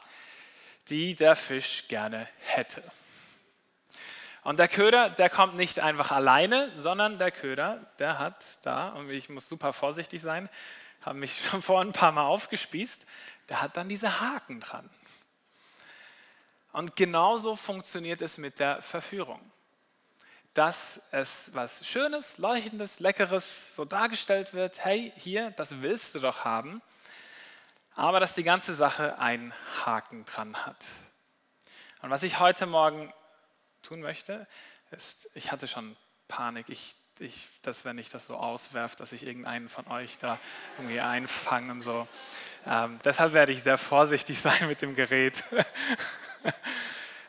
die 0.89 1.15
der 1.15 1.35
Fisch 1.35 1.87
gerne 1.87 2.27
hätte. 2.41 2.83
Und 4.43 4.59
der 4.59 4.67
Köder, 4.67 5.09
der 5.09 5.31
kommt 5.31 5.55
nicht 5.55 5.79
einfach 5.79 6.11
alleine, 6.11 6.71
sondern 6.77 7.17
der 7.17 7.31
Köder, 7.31 7.83
der 7.97 8.19
hat 8.19 8.59
da, 8.61 8.89
und 8.89 9.09
ich 9.09 9.29
muss 9.29 9.49
super 9.49 9.73
vorsichtig 9.73 10.21
sein, 10.21 10.47
habe 11.01 11.17
mich 11.17 11.41
schon 11.49 11.63
vor 11.63 11.81
ein 11.81 11.91
paar 11.91 12.11
Mal 12.11 12.27
aufgespießt, 12.27 13.03
der 13.49 13.63
hat 13.63 13.75
dann 13.75 13.89
diese 13.89 14.19
Haken 14.19 14.59
dran. 14.59 14.87
Und 16.71 16.95
genauso 16.95 17.55
funktioniert 17.55 18.21
es 18.21 18.37
mit 18.37 18.59
der 18.59 18.79
Verführung. 18.83 19.41
Dass 20.53 21.01
es 21.11 21.51
was 21.53 21.87
Schönes, 21.87 22.37
Leuchtendes, 22.37 22.99
Leckeres 22.99 23.75
so 23.75 23.85
dargestellt 23.85 24.53
wird, 24.53 24.83
hey, 24.83 25.11
hier, 25.15 25.51
das 25.51 25.81
willst 25.81 26.13
du 26.15 26.19
doch 26.19 26.45
haben, 26.45 26.81
aber 27.95 28.19
dass 28.19 28.33
die 28.33 28.43
ganze 28.43 28.73
Sache 28.73 29.17
einen 29.19 29.53
Haken 29.83 30.25
dran 30.25 30.65
hat. 30.65 30.85
Und 32.01 32.09
was 32.09 32.23
ich 32.23 32.39
heute 32.39 32.65
Morgen 32.65 33.13
tun 33.81 34.01
möchte, 34.01 34.47
ist, 34.91 35.29
ich 35.33 35.51
hatte 35.51 35.67
schon 35.67 35.95
Panik, 36.27 36.69
ich, 36.69 36.95
ich, 37.19 37.47
dass 37.61 37.85
wenn 37.85 37.97
ich 37.97 38.09
das 38.09 38.27
so 38.27 38.35
auswerfe, 38.35 38.95
dass 38.97 39.11
ich 39.11 39.25
irgendeinen 39.25 39.69
von 39.69 39.87
euch 39.87 40.17
da 40.17 40.39
irgendwie 40.77 40.99
einfange 40.99 41.71
und 41.71 41.81
so. 41.81 42.07
Ähm, 42.65 42.99
deshalb 43.05 43.33
werde 43.33 43.51
ich 43.51 43.63
sehr 43.63 43.77
vorsichtig 43.77 44.39
sein 44.41 44.67
mit 44.67 44.81
dem 44.81 44.95
Gerät. 44.95 45.43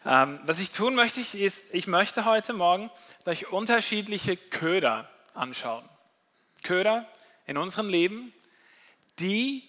ähm, 0.04 0.40
was 0.44 0.60
ich 0.60 0.70
tun 0.70 0.94
möchte, 0.94 1.20
ist, 1.20 1.62
ich 1.70 1.86
möchte 1.86 2.24
heute 2.24 2.52
Morgen 2.52 2.90
euch 3.26 3.50
unterschiedliche 3.52 4.36
Köder 4.36 5.08
anschauen. 5.32 5.88
Köder 6.62 7.08
in 7.46 7.56
unserem 7.56 7.88
Leben, 7.88 8.32
die 9.18 9.68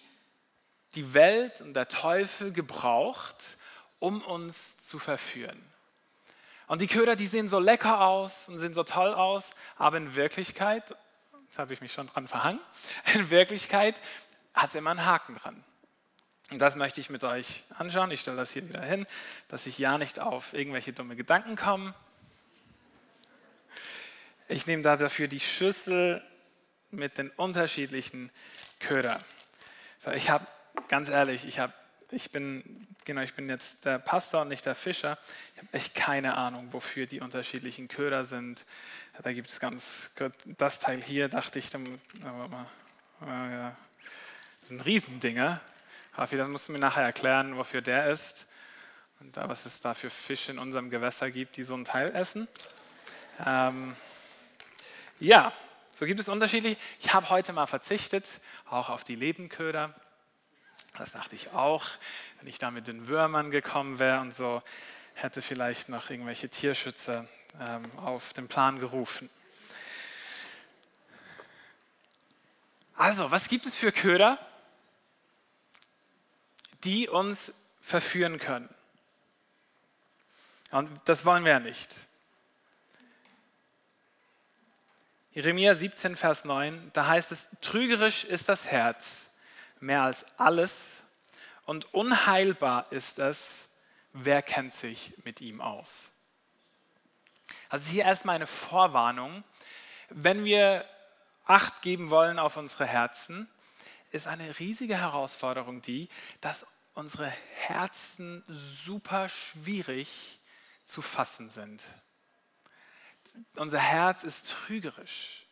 die 0.94 1.14
Welt 1.14 1.60
und 1.60 1.74
der 1.74 1.88
Teufel 1.88 2.52
gebraucht, 2.52 3.58
um 3.98 4.22
uns 4.22 4.78
zu 4.78 4.98
verführen. 4.98 5.62
Und 6.66 6.80
die 6.80 6.86
Köder, 6.86 7.16
die 7.16 7.26
sehen 7.26 7.48
so 7.48 7.58
lecker 7.58 8.00
aus 8.00 8.48
und 8.48 8.58
sehen 8.58 8.74
so 8.74 8.82
toll 8.82 9.14
aus, 9.14 9.50
aber 9.76 9.98
in 9.98 10.16
Wirklichkeit, 10.16 10.96
jetzt 11.44 11.58
habe 11.58 11.72
ich 11.72 11.80
mich 11.80 11.92
schon 11.92 12.08
dran 12.08 12.26
verhangen, 12.26 12.60
in 13.14 13.30
Wirklichkeit 13.30 14.00
hat 14.52 14.70
es 14.70 14.74
immer 14.74 14.90
einen 14.90 15.04
Haken 15.04 15.36
dran. 15.36 15.64
Und 16.50 16.58
das 16.60 16.76
möchte 16.76 17.00
ich 17.00 17.10
mit 17.10 17.24
euch 17.24 17.64
anschauen. 17.76 18.10
Ich 18.10 18.20
stelle 18.20 18.36
das 18.36 18.52
hier 18.52 18.68
wieder 18.68 18.82
hin, 18.82 19.06
dass 19.48 19.66
ich 19.66 19.78
ja 19.78 19.98
nicht 19.98 20.20
auf 20.20 20.52
irgendwelche 20.52 20.92
dumme 20.92 21.16
Gedanken 21.16 21.56
komme. 21.56 21.94
Ich 24.48 24.66
nehme 24.66 24.82
da 24.82 24.96
dafür 24.96 25.26
die 25.26 25.40
Schüssel 25.40 26.22
mit 26.92 27.18
den 27.18 27.30
unterschiedlichen 27.30 28.30
Ködern. 28.78 29.22
So, 29.98 30.12
ich 30.12 30.30
habe, 30.30 30.46
ganz 30.88 31.08
ehrlich, 31.08 31.44
ich 31.46 31.58
habe 31.58 31.72
ich 32.10 32.30
bin, 32.30 32.86
genau, 33.04 33.22
ich 33.22 33.34
bin 33.34 33.48
jetzt 33.48 33.84
der 33.84 33.98
Pastor 33.98 34.42
und 34.42 34.48
nicht 34.48 34.64
der 34.64 34.76
Fischer. 34.76 35.18
Ich 35.54 35.62
habe 35.62 35.72
echt 35.72 35.94
keine 35.94 36.36
Ahnung, 36.36 36.72
wofür 36.72 37.06
die 37.06 37.20
unterschiedlichen 37.20 37.88
Köder 37.88 38.24
sind. 38.24 38.64
Da 39.22 39.32
gibt 39.32 39.50
es 39.50 39.58
ganz, 39.58 40.12
das 40.44 40.78
Teil 40.78 41.02
hier, 41.02 41.28
dachte 41.28 41.58
ich, 41.58 41.68
aber 41.74 42.48
mal, 42.48 42.66
ja, 43.20 43.76
das 44.60 44.68
sind 44.68 44.84
Riesendinger. 44.84 45.60
Rafi, 46.16 46.36
dann 46.36 46.50
musst 46.50 46.68
du 46.68 46.72
mir 46.72 46.78
nachher 46.78 47.02
erklären, 47.02 47.58
wofür 47.58 47.82
der 47.82 48.10
ist 48.10 48.46
und 49.20 49.36
was 49.36 49.66
es 49.66 49.80
da 49.80 49.92
für 49.92 50.08
Fische 50.08 50.50
in 50.50 50.58
unserem 50.58 50.88
Gewässer 50.88 51.30
gibt, 51.30 51.58
die 51.58 51.62
so 51.62 51.74
ein 51.74 51.84
Teil 51.84 52.14
essen. 52.14 52.48
Ähm, 53.44 53.94
ja, 55.20 55.52
so 55.92 56.06
gibt 56.06 56.18
es 56.20 56.28
unterschiedliche. 56.28 56.78
Ich 57.00 57.12
habe 57.12 57.28
heute 57.28 57.52
mal 57.52 57.66
verzichtet, 57.66 58.40
auch 58.70 58.88
auf 58.88 59.04
die 59.04 59.14
Lebenköder. 59.14 59.94
Das 60.96 61.12
dachte 61.12 61.34
ich 61.34 61.52
auch, 61.52 61.84
wenn 62.38 62.48
ich 62.48 62.58
da 62.58 62.70
mit 62.70 62.86
den 62.86 63.08
Würmern 63.08 63.50
gekommen 63.50 63.98
wäre 63.98 64.20
und 64.20 64.34
so, 64.34 64.62
hätte 65.12 65.42
vielleicht 65.42 65.90
noch 65.90 66.08
irgendwelche 66.08 66.48
Tierschützer 66.48 67.28
ähm, 67.60 67.90
auf 67.98 68.32
den 68.32 68.48
Plan 68.48 68.80
gerufen. 68.80 69.28
Also, 72.96 73.30
was 73.30 73.48
gibt 73.48 73.66
es 73.66 73.74
für 73.74 73.92
Köder, 73.92 74.38
die 76.86 77.08
uns 77.08 77.52
verführen 77.82 78.38
können? 78.38 78.68
Und 80.70 80.88
das 81.04 81.24
wollen 81.24 81.44
wir 81.44 81.52
ja 81.52 81.60
nicht. 81.60 81.94
Jeremia 85.32 85.74
17, 85.74 86.16
Vers 86.16 86.46
9, 86.46 86.90
da 86.94 87.06
heißt 87.06 87.30
es, 87.30 87.50
trügerisch 87.60 88.24
ist 88.24 88.48
das 88.48 88.66
Herz 88.66 89.30
mehr 89.80 90.02
als 90.02 90.24
alles 90.38 91.02
und 91.66 91.92
unheilbar 91.92 92.90
ist 92.90 93.18
es, 93.18 93.68
wer 94.14 94.40
kennt 94.40 94.72
sich 94.72 95.12
mit 95.24 95.42
ihm 95.42 95.60
aus. 95.60 96.10
Also 97.68 97.90
hier 97.90 98.04
erstmal 98.04 98.36
eine 98.36 98.46
Vorwarnung. 98.46 99.44
Wenn 100.08 100.44
wir 100.44 100.86
Acht 101.46 101.80
geben 101.80 102.10
wollen 102.10 102.40
auf 102.40 102.56
unsere 102.56 102.86
Herzen, 102.86 103.48
ist 104.10 104.26
eine 104.26 104.58
riesige 104.58 104.98
Herausforderung 104.98 105.80
die, 105.80 106.08
dass 106.40 106.66
unsere 106.96 107.32
Herzen 107.54 108.42
super 108.48 109.28
schwierig 109.28 110.40
zu 110.82 111.02
fassen 111.02 111.50
sind. 111.50 111.84
Unser 113.54 113.78
Herz 113.78 114.24
ist 114.24 114.48
trügerisch. 114.48 115.46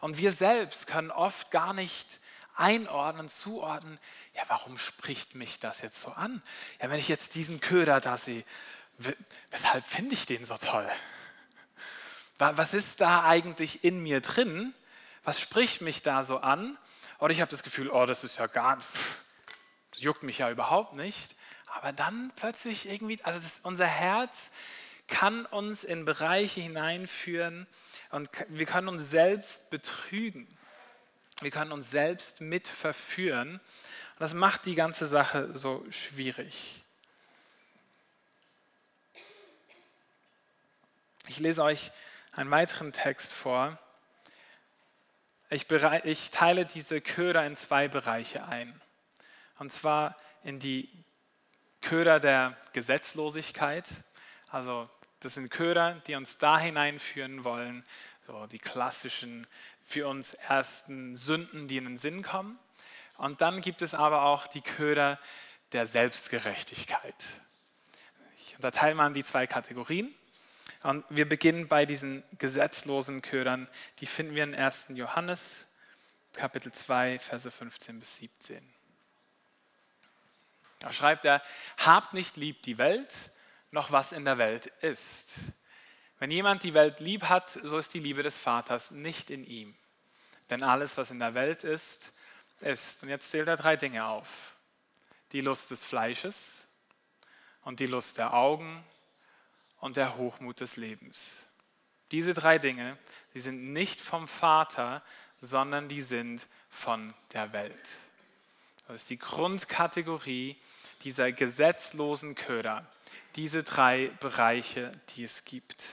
Und 0.00 0.18
wir 0.18 0.30
selbst 0.30 0.86
können 0.86 1.10
oft 1.10 1.50
gar 1.50 1.72
nicht 1.72 2.20
einordnen, 2.54 3.30
zuordnen, 3.30 3.98
ja, 4.34 4.42
warum 4.48 4.76
spricht 4.76 5.34
mich 5.34 5.58
das 5.58 5.80
jetzt 5.80 6.02
so 6.02 6.10
an? 6.10 6.42
Ja, 6.80 6.90
wenn 6.90 6.98
ich 6.98 7.08
jetzt 7.08 7.34
diesen 7.34 7.60
Köder 7.60 8.00
da 8.00 8.18
sehe, 8.18 8.44
weshalb 9.50 9.86
finde 9.86 10.14
ich 10.14 10.26
den 10.26 10.44
so 10.44 10.58
toll? 10.58 10.88
Was 12.36 12.74
ist 12.74 13.00
da 13.00 13.24
eigentlich 13.24 13.84
in 13.84 14.02
mir 14.02 14.20
drin? 14.20 14.74
Was 15.24 15.40
spricht 15.40 15.80
mich 15.80 16.02
da 16.02 16.24
so 16.24 16.40
an? 16.40 16.76
Oder 17.20 17.32
ich 17.32 17.40
habe 17.40 17.50
das 17.50 17.62
Gefühl, 17.62 17.88
oh, 17.88 18.04
das 18.04 18.22
ist 18.22 18.36
ja 18.36 18.48
gar, 18.48 18.78
das 19.94 20.02
juckt 20.02 20.24
mich 20.24 20.38
ja 20.38 20.50
überhaupt 20.50 20.94
nicht. 20.94 21.36
Aber 21.66 21.92
dann 21.92 22.32
plötzlich 22.36 22.88
irgendwie, 22.88 23.22
also 23.22 23.38
das, 23.38 23.60
unser 23.62 23.86
Herz 23.86 24.50
kann 25.06 25.46
uns 25.46 25.84
in 25.84 26.04
Bereiche 26.04 26.60
hineinführen 26.60 27.66
und 28.10 28.28
wir 28.48 28.66
können 28.66 28.88
uns 28.88 29.10
selbst 29.10 29.70
betrügen. 29.70 30.46
Wir 31.40 31.50
können 31.50 31.72
uns 31.72 31.90
selbst 31.90 32.40
mit 32.40 32.68
verführen. 32.68 33.54
Und 33.54 34.20
das 34.20 34.34
macht 34.34 34.66
die 34.66 34.74
ganze 34.74 35.06
Sache 35.06 35.50
so 35.54 35.84
schwierig. 35.90 36.82
Ich 41.26 41.38
lese 41.38 41.62
euch 41.62 41.90
einen 42.32 42.50
weiteren 42.50 42.92
Text 42.92 43.32
vor. 43.32 43.78
Ich, 45.50 45.66
teile 45.66 46.66
diese 46.66 47.00
Köder 47.00 47.46
in 47.46 47.54
zwei 47.54 47.86
Bereiche 47.86 48.46
ein. 48.46 48.80
Und 49.58 49.70
zwar 49.70 50.16
in 50.42 50.58
die 50.58 50.88
Köder 51.80 52.20
der 52.20 52.56
Gesetzlosigkeit. 52.72 53.88
Also 54.48 54.88
das 55.20 55.34
sind 55.34 55.50
Köder, 55.50 56.02
die 56.06 56.14
uns 56.14 56.38
da 56.38 56.58
hineinführen 56.58 57.44
wollen, 57.44 57.84
so 58.26 58.46
die 58.46 58.58
klassischen 58.58 59.46
für 59.80 60.08
uns 60.08 60.34
ersten 60.34 61.16
Sünden, 61.16 61.68
die 61.68 61.76
in 61.76 61.84
den 61.84 61.96
Sinn 61.96 62.22
kommen. 62.22 62.58
Und 63.16 63.40
dann 63.40 63.60
gibt 63.60 63.82
es 63.82 63.94
aber 63.94 64.22
auch 64.22 64.46
die 64.46 64.62
Köder 64.62 65.20
der 65.72 65.86
Selbstgerechtigkeit. 65.86 67.14
Ich 68.36 68.56
unterteile 68.56 68.94
mal 68.94 69.06
in 69.06 69.14
die 69.14 69.24
zwei 69.24 69.46
Kategorien. 69.46 70.14
Und 70.82 71.04
wir 71.08 71.28
beginnen 71.28 71.68
bei 71.68 71.86
diesen 71.86 72.22
gesetzlosen 72.38 73.22
Ködern. 73.22 73.68
Die 74.00 74.06
finden 74.06 74.34
wir 74.34 74.44
in 74.44 74.54
1. 74.54 74.88
Johannes, 74.90 75.66
Kapitel 76.32 76.72
2, 76.72 77.18
Verse 77.18 77.50
15 77.50 78.00
bis 78.00 78.16
17. 78.16 78.73
Da 80.84 80.92
schreibt 80.92 81.24
er, 81.24 81.40
habt 81.78 82.12
nicht 82.12 82.36
lieb 82.36 82.62
die 82.62 82.76
Welt, 82.76 83.30
noch 83.70 83.90
was 83.90 84.12
in 84.12 84.26
der 84.26 84.36
Welt 84.36 84.66
ist. 84.82 85.36
Wenn 86.18 86.30
jemand 86.30 86.62
die 86.62 86.74
Welt 86.74 87.00
lieb 87.00 87.24
hat, 87.24 87.50
so 87.50 87.78
ist 87.78 87.94
die 87.94 88.00
Liebe 88.00 88.22
des 88.22 88.36
Vaters 88.36 88.90
nicht 88.90 89.30
in 89.30 89.44
ihm. 89.44 89.74
Denn 90.50 90.62
alles, 90.62 90.98
was 90.98 91.10
in 91.10 91.20
der 91.20 91.32
Welt 91.32 91.64
ist, 91.64 92.12
ist. 92.60 93.02
Und 93.02 93.08
jetzt 93.08 93.30
zählt 93.30 93.48
er 93.48 93.56
drei 93.56 93.76
Dinge 93.76 94.06
auf. 94.06 94.56
Die 95.32 95.40
Lust 95.40 95.70
des 95.70 95.84
Fleisches 95.84 96.68
und 97.62 97.80
die 97.80 97.86
Lust 97.86 98.18
der 98.18 98.34
Augen 98.34 98.84
und 99.80 99.96
der 99.96 100.18
Hochmut 100.18 100.60
des 100.60 100.76
Lebens. 100.76 101.46
Diese 102.10 102.34
drei 102.34 102.58
Dinge, 102.58 102.98
die 103.32 103.40
sind 103.40 103.72
nicht 103.72 104.02
vom 104.02 104.28
Vater, 104.28 105.02
sondern 105.40 105.88
die 105.88 106.02
sind 106.02 106.46
von 106.68 107.14
der 107.32 107.54
Welt. 107.54 107.96
Das 108.86 108.96
ist 109.00 109.10
die 109.10 109.18
Grundkategorie 109.18 110.58
dieser 111.04 111.32
gesetzlosen 111.32 112.34
Köder. 112.34 112.86
Diese 113.36 113.62
drei 113.62 114.08
Bereiche, 114.20 114.90
die 115.10 115.24
es 115.24 115.44
gibt. 115.44 115.86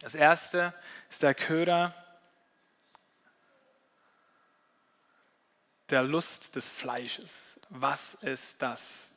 Das 0.00 0.14
erste 0.14 0.74
ist 1.10 1.22
der 1.22 1.34
Köder 1.34 1.94
der 5.90 6.02
Lust 6.02 6.56
des 6.56 6.68
Fleisches. 6.68 7.60
Was 7.68 8.14
ist 8.14 8.60
das? 8.60 9.10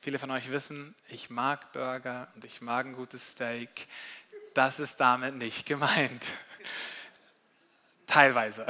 Viele 0.00 0.18
von 0.18 0.30
euch 0.30 0.50
wissen, 0.50 0.94
ich 1.08 1.30
mag 1.30 1.72
Burger 1.72 2.28
und 2.34 2.44
ich 2.44 2.60
mag 2.60 2.86
ein 2.86 2.94
gutes 2.94 3.32
Steak. 3.32 3.88
Das 4.54 4.80
ist 4.80 4.96
damit 4.96 5.34
nicht 5.36 5.66
gemeint. 5.66 6.24
Teilweise. 8.06 8.66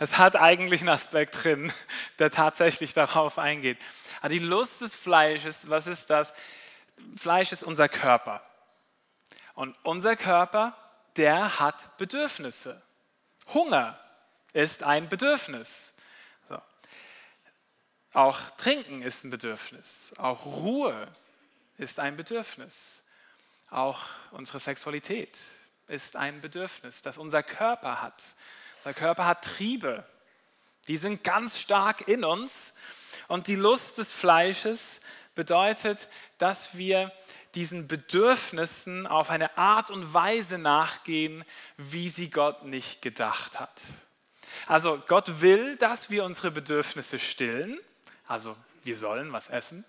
Es 0.00 0.16
hat 0.16 0.34
eigentlich 0.34 0.80
einen 0.80 0.88
Aspekt 0.88 1.44
drin, 1.44 1.70
der 2.18 2.30
tatsächlich 2.30 2.94
darauf 2.94 3.38
eingeht. 3.38 3.76
Aber 4.20 4.30
die 4.30 4.38
Lust 4.38 4.80
des 4.80 4.94
Fleisches, 4.94 5.68
was 5.68 5.86
ist 5.86 6.08
das? 6.08 6.32
Fleisch 7.14 7.52
ist 7.52 7.62
unser 7.62 7.86
Körper. 7.86 8.42
Und 9.54 9.76
unser 9.82 10.16
Körper, 10.16 10.74
der 11.16 11.60
hat 11.60 11.98
Bedürfnisse. 11.98 12.80
Hunger 13.52 14.00
ist 14.54 14.84
ein 14.84 15.10
Bedürfnis. 15.10 15.92
So. 16.48 16.58
Auch 18.14 18.38
Trinken 18.52 19.02
ist 19.02 19.24
ein 19.24 19.30
Bedürfnis. 19.30 20.14
Auch 20.16 20.46
Ruhe 20.46 21.08
ist 21.76 22.00
ein 22.00 22.16
Bedürfnis. 22.16 23.02
Auch 23.68 24.00
unsere 24.30 24.60
Sexualität 24.60 25.38
ist 25.88 26.16
ein 26.16 26.40
Bedürfnis, 26.40 27.02
das 27.02 27.18
unser 27.18 27.42
Körper 27.42 28.00
hat. 28.00 28.34
Unser 28.80 28.94
Körper 28.94 29.26
hat 29.26 29.44
Triebe. 29.44 30.06
Die 30.88 30.96
sind 30.96 31.22
ganz 31.22 31.58
stark 31.58 32.08
in 32.08 32.24
uns. 32.24 32.72
Und 33.28 33.46
die 33.46 33.54
Lust 33.54 33.98
des 33.98 34.10
Fleisches 34.10 35.02
bedeutet, 35.34 36.08
dass 36.38 36.78
wir 36.78 37.12
diesen 37.54 37.88
Bedürfnissen 37.88 39.06
auf 39.06 39.28
eine 39.28 39.58
Art 39.58 39.90
und 39.90 40.14
Weise 40.14 40.56
nachgehen, 40.56 41.44
wie 41.76 42.08
sie 42.08 42.30
Gott 42.30 42.64
nicht 42.64 43.02
gedacht 43.02 43.60
hat. 43.60 43.82
Also 44.66 45.02
Gott 45.08 45.42
will, 45.42 45.76
dass 45.76 46.08
wir 46.08 46.24
unsere 46.24 46.50
Bedürfnisse 46.50 47.18
stillen. 47.18 47.78
Also 48.26 48.56
wir 48.84 48.96
sollen 48.96 49.30
was 49.30 49.50
essen, 49.50 49.84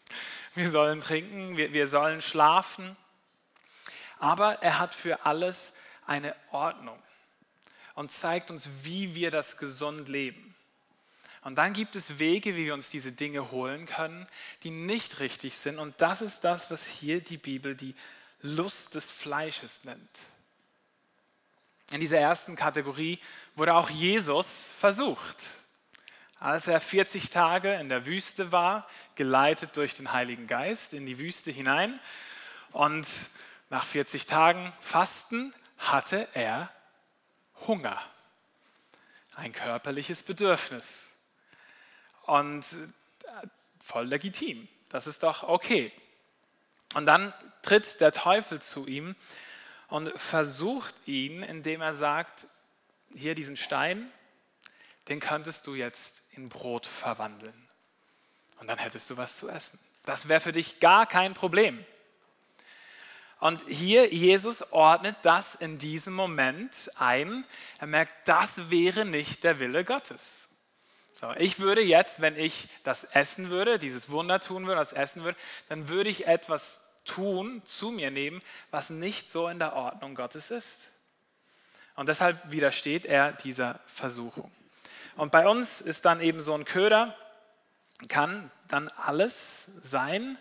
wir 0.54 0.70
sollen 0.70 1.00
trinken, 1.00 1.58
wir, 1.58 1.74
wir 1.74 1.88
sollen 1.88 2.22
schlafen. 2.22 2.96
Aber 4.18 4.62
er 4.62 4.78
hat 4.78 4.94
für 4.94 5.26
alles 5.26 5.74
eine 6.06 6.34
Ordnung 6.52 6.98
und 7.94 8.10
zeigt 8.10 8.50
uns, 8.50 8.68
wie 8.82 9.14
wir 9.14 9.30
das 9.30 9.56
gesund 9.56 10.08
leben. 10.08 10.54
Und 11.42 11.56
dann 11.56 11.72
gibt 11.72 11.96
es 11.96 12.18
Wege, 12.18 12.56
wie 12.56 12.66
wir 12.66 12.74
uns 12.74 12.90
diese 12.90 13.12
Dinge 13.12 13.50
holen 13.50 13.86
können, 13.86 14.26
die 14.62 14.70
nicht 14.70 15.20
richtig 15.20 15.56
sind. 15.56 15.78
Und 15.78 16.00
das 16.00 16.20
ist 16.20 16.40
das, 16.40 16.70
was 16.70 16.86
hier 16.86 17.20
die 17.20 17.38
Bibel 17.38 17.74
die 17.74 17.94
Lust 18.42 18.94
des 18.94 19.10
Fleisches 19.10 19.84
nennt. 19.84 20.20
In 21.92 22.00
dieser 22.00 22.18
ersten 22.18 22.56
Kategorie 22.56 23.18
wurde 23.56 23.74
auch 23.74 23.90
Jesus 23.90 24.70
versucht. 24.78 25.36
Als 26.38 26.68
er 26.68 26.80
40 26.80 27.30
Tage 27.30 27.74
in 27.74 27.88
der 27.88 28.06
Wüste 28.06 28.52
war, 28.52 28.86
geleitet 29.14 29.76
durch 29.76 29.94
den 29.94 30.12
Heiligen 30.12 30.46
Geist 30.46 30.94
in 30.94 31.04
die 31.04 31.18
Wüste 31.18 31.50
hinein. 31.50 31.98
Und 32.72 33.06
nach 33.70 33.84
40 33.84 34.26
Tagen 34.26 34.72
Fasten 34.80 35.54
hatte 35.78 36.28
er 36.32 36.70
Hunger, 37.66 38.00
ein 39.34 39.52
körperliches 39.52 40.22
Bedürfnis. 40.22 41.06
Und 42.22 42.62
äh, 42.62 43.46
voll 43.80 44.06
legitim. 44.06 44.68
Das 44.88 45.06
ist 45.06 45.22
doch 45.22 45.42
okay. 45.42 45.92
Und 46.94 47.06
dann 47.06 47.32
tritt 47.62 48.00
der 48.00 48.12
Teufel 48.12 48.60
zu 48.60 48.86
ihm 48.86 49.16
und 49.88 50.18
versucht 50.18 50.94
ihn, 51.06 51.42
indem 51.42 51.80
er 51.80 51.94
sagt, 51.94 52.46
hier 53.14 53.34
diesen 53.34 53.56
Stein, 53.56 54.10
den 55.08 55.20
könntest 55.20 55.66
du 55.66 55.74
jetzt 55.74 56.22
in 56.32 56.48
Brot 56.48 56.86
verwandeln. 56.86 57.68
Und 58.60 58.68
dann 58.68 58.78
hättest 58.78 59.10
du 59.10 59.16
was 59.16 59.36
zu 59.36 59.48
essen. 59.48 59.78
Das 60.04 60.28
wäre 60.28 60.40
für 60.40 60.52
dich 60.52 60.80
gar 60.80 61.06
kein 61.06 61.34
Problem. 61.34 61.84
Und 63.40 63.64
hier, 63.66 64.12
Jesus 64.12 64.72
ordnet 64.72 65.16
das 65.22 65.54
in 65.54 65.78
diesem 65.78 66.12
Moment 66.12 66.90
ein. 66.96 67.44
Er 67.78 67.86
merkt, 67.86 68.28
das 68.28 68.70
wäre 68.70 69.06
nicht 69.06 69.44
der 69.44 69.58
Wille 69.58 69.84
Gottes. 69.84 70.48
So, 71.12 71.32
ich 71.38 71.58
würde 71.58 71.80
jetzt, 71.80 72.20
wenn 72.20 72.36
ich 72.36 72.68
das 72.82 73.04
essen 73.04 73.50
würde, 73.50 73.78
dieses 73.78 74.10
Wunder 74.10 74.40
tun 74.40 74.66
würde, 74.66 74.78
das 74.78 74.92
essen 74.92 75.24
würde, 75.24 75.38
dann 75.68 75.88
würde 75.88 76.10
ich 76.10 76.26
etwas 76.26 76.86
tun, 77.04 77.62
zu 77.64 77.90
mir 77.90 78.10
nehmen, 78.10 78.40
was 78.70 78.90
nicht 78.90 79.30
so 79.30 79.48
in 79.48 79.58
der 79.58 79.74
Ordnung 79.74 80.14
Gottes 80.14 80.50
ist. 80.50 80.88
Und 81.96 82.08
deshalb 82.08 82.38
widersteht 82.50 83.04
er 83.04 83.32
dieser 83.32 83.80
Versuchung. 83.86 84.50
Und 85.16 85.32
bei 85.32 85.48
uns 85.48 85.80
ist 85.80 86.04
dann 86.04 86.20
eben 86.20 86.40
so 86.40 86.54
ein 86.54 86.64
Köder, 86.64 87.16
kann 88.08 88.50
dann 88.68 88.88
alles 88.88 89.70
sein, 89.82 90.38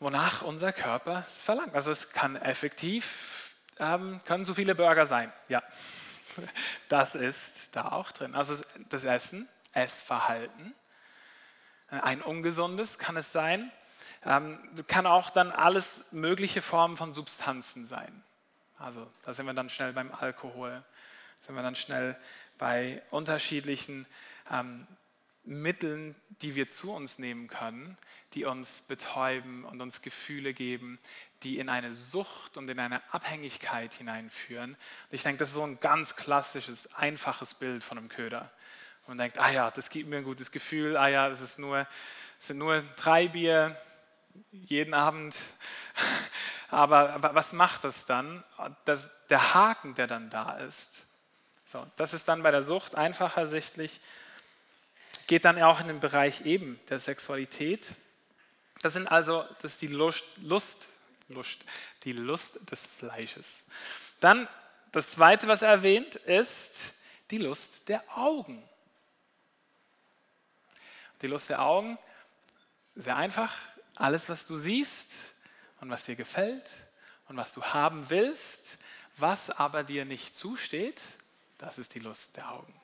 wonach 0.00 0.42
unser 0.42 0.72
Körper 0.72 1.24
es 1.26 1.42
verlangt. 1.42 1.74
Also 1.74 1.90
es 1.90 2.10
kann 2.10 2.36
effektiv, 2.36 3.54
ähm, 3.78 4.20
können 4.24 4.44
so 4.44 4.54
viele 4.54 4.74
Burger 4.74 5.06
sein, 5.06 5.32
ja. 5.48 5.62
Das 6.88 7.14
ist 7.14 7.74
da 7.74 7.92
auch 7.92 8.12
drin. 8.12 8.34
Also 8.34 8.62
das 8.90 9.04
Essen, 9.04 9.48
Essverhalten. 9.72 10.74
Ein 11.88 12.20
ungesundes 12.20 12.98
kann 12.98 13.16
es 13.16 13.32
sein. 13.32 13.72
Ähm, 14.24 14.58
kann 14.86 15.06
auch 15.06 15.30
dann 15.30 15.50
alles 15.50 16.06
mögliche 16.10 16.60
Formen 16.60 16.96
von 16.96 17.12
Substanzen 17.12 17.86
sein. 17.86 18.22
Also 18.78 19.10
da 19.24 19.32
sind 19.32 19.46
wir 19.46 19.54
dann 19.54 19.70
schnell 19.70 19.92
beim 19.92 20.12
Alkohol, 20.12 20.82
sind 21.46 21.54
wir 21.54 21.62
dann 21.62 21.76
schnell 21.76 22.16
bei 22.58 23.02
unterschiedlichen 23.10 24.06
ähm, 24.50 24.86
Mitteln, 25.46 26.14
die 26.42 26.54
wir 26.54 26.66
zu 26.66 26.92
uns 26.92 27.18
nehmen 27.18 27.48
können, 27.48 27.96
die 28.34 28.44
uns 28.44 28.82
betäuben 28.82 29.64
und 29.64 29.80
uns 29.80 30.02
Gefühle 30.02 30.52
geben, 30.52 30.98
die 31.42 31.58
in 31.58 31.68
eine 31.68 31.92
Sucht 31.92 32.56
und 32.56 32.68
in 32.68 32.78
eine 32.78 33.00
Abhängigkeit 33.12 33.94
hineinführen. 33.94 34.70
Und 34.72 34.78
ich 35.10 35.22
denke, 35.22 35.38
das 35.38 35.50
ist 35.50 35.54
so 35.54 35.62
ein 35.62 35.80
ganz 35.80 36.16
klassisches, 36.16 36.92
einfaches 36.94 37.54
Bild 37.54 37.84
von 37.84 37.98
einem 37.98 38.08
Köder. 38.08 38.50
Man 39.06 39.18
denkt, 39.18 39.38
ah 39.38 39.50
ja, 39.50 39.70
das 39.70 39.90
gibt 39.90 40.08
mir 40.08 40.18
ein 40.18 40.24
gutes 40.24 40.50
Gefühl, 40.50 40.96
ah 40.96 41.08
ja, 41.08 41.28
das 41.28 41.40
ist 41.40 41.58
nur, 41.58 41.86
das 42.38 42.48
sind 42.48 42.58
nur 42.58 42.82
drei 42.96 43.28
Bier 43.28 43.76
jeden 44.50 44.94
Abend. 44.94 45.36
Aber 46.70 47.18
was 47.34 47.52
macht 47.52 47.84
das 47.84 48.06
dann? 48.06 48.42
Das, 48.84 49.08
der 49.28 49.54
Haken, 49.54 49.94
der 49.94 50.08
dann 50.08 50.30
da 50.30 50.56
ist. 50.58 51.06
So, 51.66 51.86
das 51.96 52.12
ist 52.12 52.28
dann 52.28 52.42
bei 52.42 52.50
der 52.50 52.62
Sucht 52.62 52.96
einfach 52.96 53.36
ersichtlich. 53.36 54.00
Geht 55.26 55.44
dann 55.44 55.60
auch 55.62 55.80
in 55.80 55.88
den 55.88 56.00
Bereich 56.00 56.46
eben 56.46 56.80
der 56.88 56.98
Sexualität. 56.98 57.90
Das 58.82 58.92
sind 58.92 59.08
also, 59.08 59.44
das 59.62 59.72
ist 59.72 59.82
die 59.82 59.88
Lust, 59.88 60.24
Lust 60.42 60.88
Lust, 61.28 61.64
die 62.04 62.12
Lust 62.12 62.70
des 62.70 62.86
Fleisches. 62.86 63.62
Dann 64.20 64.48
das 64.92 65.10
zweite, 65.10 65.48
was 65.48 65.62
er 65.62 65.70
erwähnt, 65.70 66.16
ist 66.16 66.92
die 67.30 67.38
Lust 67.38 67.88
der 67.88 68.02
Augen. 68.16 68.62
Die 71.22 71.26
Lust 71.26 71.50
der 71.50 71.62
Augen, 71.62 71.98
sehr 72.94 73.16
einfach, 73.16 73.52
alles, 73.96 74.28
was 74.28 74.46
du 74.46 74.56
siehst 74.56 75.12
und 75.80 75.90
was 75.90 76.04
dir 76.04 76.16
gefällt 76.16 76.70
und 77.28 77.36
was 77.36 77.52
du 77.52 77.62
haben 77.62 78.08
willst, 78.10 78.78
was 79.16 79.50
aber 79.50 79.82
dir 79.82 80.04
nicht 80.04 80.36
zusteht, 80.36 81.02
das 81.58 81.78
ist 81.78 81.94
die 81.94 82.00
Lust 82.00 82.36
der 82.36 82.52
Augen. 82.52 82.74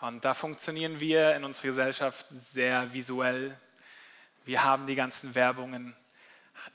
Und 0.00 0.24
da 0.24 0.32
funktionieren 0.32 1.00
wir 1.00 1.34
in 1.34 1.42
unserer 1.42 1.68
Gesellschaft 1.68 2.26
sehr 2.30 2.92
visuell. 2.92 3.58
Wir 4.44 4.62
haben 4.62 4.86
die 4.86 4.94
ganzen 4.94 5.34
Werbungen 5.34 5.96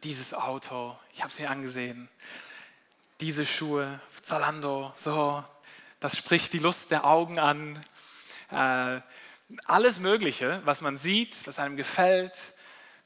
dieses 0.03 0.33
Auto, 0.33 0.97
ich 1.13 1.21
habe 1.21 1.31
es 1.31 1.39
mir 1.39 1.49
angesehen, 1.49 2.09
diese 3.21 3.45
Schuhe, 3.45 4.01
Zalando, 4.21 4.91
so, 4.97 5.41
das 6.01 6.17
spricht 6.17 6.51
die 6.51 6.59
Lust 6.59 6.91
der 6.91 7.05
Augen 7.05 7.39
an. 7.39 7.81
Äh, 8.51 8.99
alles 9.65 9.99
Mögliche, 9.99 10.61
was 10.65 10.81
man 10.81 10.97
sieht, 10.97 11.47
was 11.47 11.59
einem 11.59 11.77
gefällt, 11.77 12.37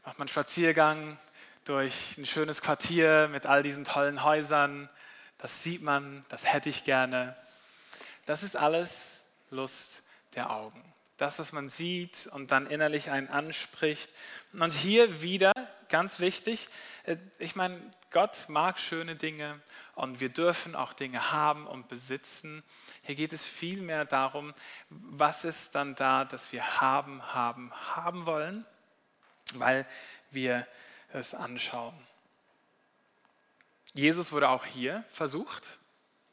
macht 0.03 0.17
man 0.17 0.27
Spaziergang 0.27 1.19
durch 1.63 2.17
ein 2.17 2.25
schönes 2.25 2.61
Quartier 2.61 3.27
mit 3.31 3.45
all 3.45 3.61
diesen 3.61 3.83
tollen 3.83 4.23
Häusern, 4.23 4.89
das 5.37 5.61
sieht 5.61 5.83
man, 5.83 6.25
das 6.29 6.51
hätte 6.51 6.69
ich 6.69 6.85
gerne. 6.85 7.35
Das 8.25 8.41
ist 8.41 8.55
alles 8.55 9.21
Lust 9.51 10.01
der 10.37 10.51
Augen. 10.51 10.81
Das, 11.17 11.39
was 11.39 11.51
man 11.51 11.67
sieht 11.67 12.27
und 12.27 12.51
dann 12.51 12.67
innerlich 12.67 13.09
einen 13.09 13.27
anspricht. 13.27 14.13
Und 14.53 14.71
hier 14.71 15.21
wieder 15.21 15.51
ganz 15.89 16.19
wichtig, 16.19 16.69
äh, 17.03 17.17
ich 17.39 17.55
meine, 17.55 17.81
Gott 18.11 18.45
mag 18.47 18.79
schöne 18.79 19.15
Dinge 19.15 19.59
und 19.95 20.19
wir 20.19 20.29
dürfen 20.29 20.75
auch 20.75 20.93
Dinge 20.93 21.31
haben 21.31 21.67
und 21.67 21.87
besitzen. 21.87 22.63
Hier 23.01 23.15
geht 23.15 23.33
es 23.33 23.43
vielmehr 23.43 24.05
darum, 24.05 24.53
was 24.89 25.43
ist 25.43 25.75
dann 25.75 25.95
da, 25.95 26.23
dass 26.23 26.51
wir 26.51 26.79
haben, 26.81 27.33
haben, 27.33 27.73
haben 27.95 28.25
wollen, 28.25 28.65
weil 29.55 29.85
wir 30.29 30.67
es 31.13 31.33
anschauen. 31.33 31.97
Jesus 33.93 34.31
wurde 34.31 34.49
auch 34.49 34.65
hier 34.65 35.03
versucht. 35.09 35.79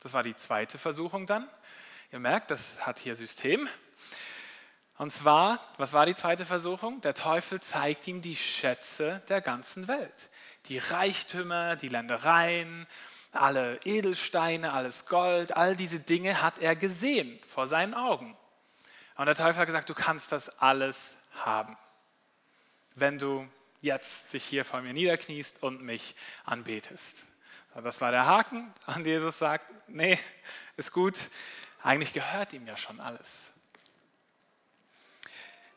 Das 0.00 0.12
war 0.12 0.22
die 0.22 0.36
zweite 0.36 0.76
Versuchung 0.76 1.26
dann. 1.26 1.48
Ihr 2.12 2.18
merkt, 2.18 2.50
das 2.50 2.86
hat 2.86 2.98
hier 2.98 3.16
System. 3.16 3.68
Und 4.96 5.10
zwar, 5.10 5.60
was 5.76 5.92
war 5.92 6.06
die 6.06 6.14
zweite 6.14 6.46
Versuchung? 6.46 7.00
Der 7.00 7.14
Teufel 7.14 7.60
zeigt 7.60 8.06
ihm 8.06 8.22
die 8.22 8.36
Schätze 8.36 9.22
der 9.28 9.40
ganzen 9.40 9.88
Welt. 9.88 10.28
Die 10.66 10.78
Reichtümer, 10.78 11.76
die 11.76 11.88
Ländereien, 11.88 12.86
alle 13.32 13.80
Edelsteine, 13.84 14.72
alles 14.72 15.06
Gold, 15.06 15.56
all 15.56 15.74
diese 15.74 15.98
Dinge 15.98 16.42
hat 16.42 16.58
er 16.60 16.76
gesehen 16.76 17.38
vor 17.46 17.66
seinen 17.66 17.94
Augen. 17.94 18.36
Und 19.16 19.26
der 19.26 19.34
Teufel 19.34 19.56
hat 19.60 19.66
gesagt, 19.66 19.90
du 19.90 19.94
kannst 19.94 20.32
das 20.32 20.60
alles 20.60 21.16
haben, 21.34 21.76
wenn 22.94 23.18
du 23.18 23.48
jetzt 23.80 24.32
dich 24.32 24.44
hier 24.44 24.64
vor 24.64 24.80
mir 24.80 24.92
niederkniest 24.92 25.62
und 25.62 25.82
mich 25.82 26.14
anbetest. 26.44 27.24
Das 27.74 28.00
war 28.00 28.12
der 28.12 28.26
Haken. 28.26 28.72
Und 28.86 29.06
Jesus 29.06 29.38
sagt, 29.38 29.66
nee, 29.88 30.18
ist 30.76 30.92
gut, 30.92 31.18
eigentlich 31.82 32.12
gehört 32.12 32.52
ihm 32.52 32.66
ja 32.66 32.76
schon 32.76 33.00
alles. 33.00 33.53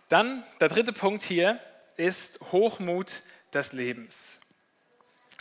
Dann 0.09 0.45
der 0.61 0.69
dritte 0.69 0.93
Punkt 0.93 1.21
hier 1.21 1.59
ist 1.97 2.39
Hochmut 2.53 3.23
des 3.53 3.73
Lebens. 3.73 4.39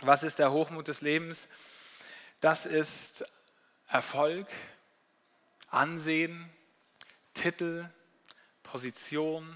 Was 0.01 0.23
ist 0.23 0.39
der 0.39 0.51
Hochmut 0.51 0.89
des 0.89 0.99
Lebens? 0.99 1.47
Das 2.41 2.65
ist 2.65 3.25
Erfolg, 3.87 4.47
Ansehen, 5.69 6.49
Titel, 7.33 7.89
Position, 8.63 9.55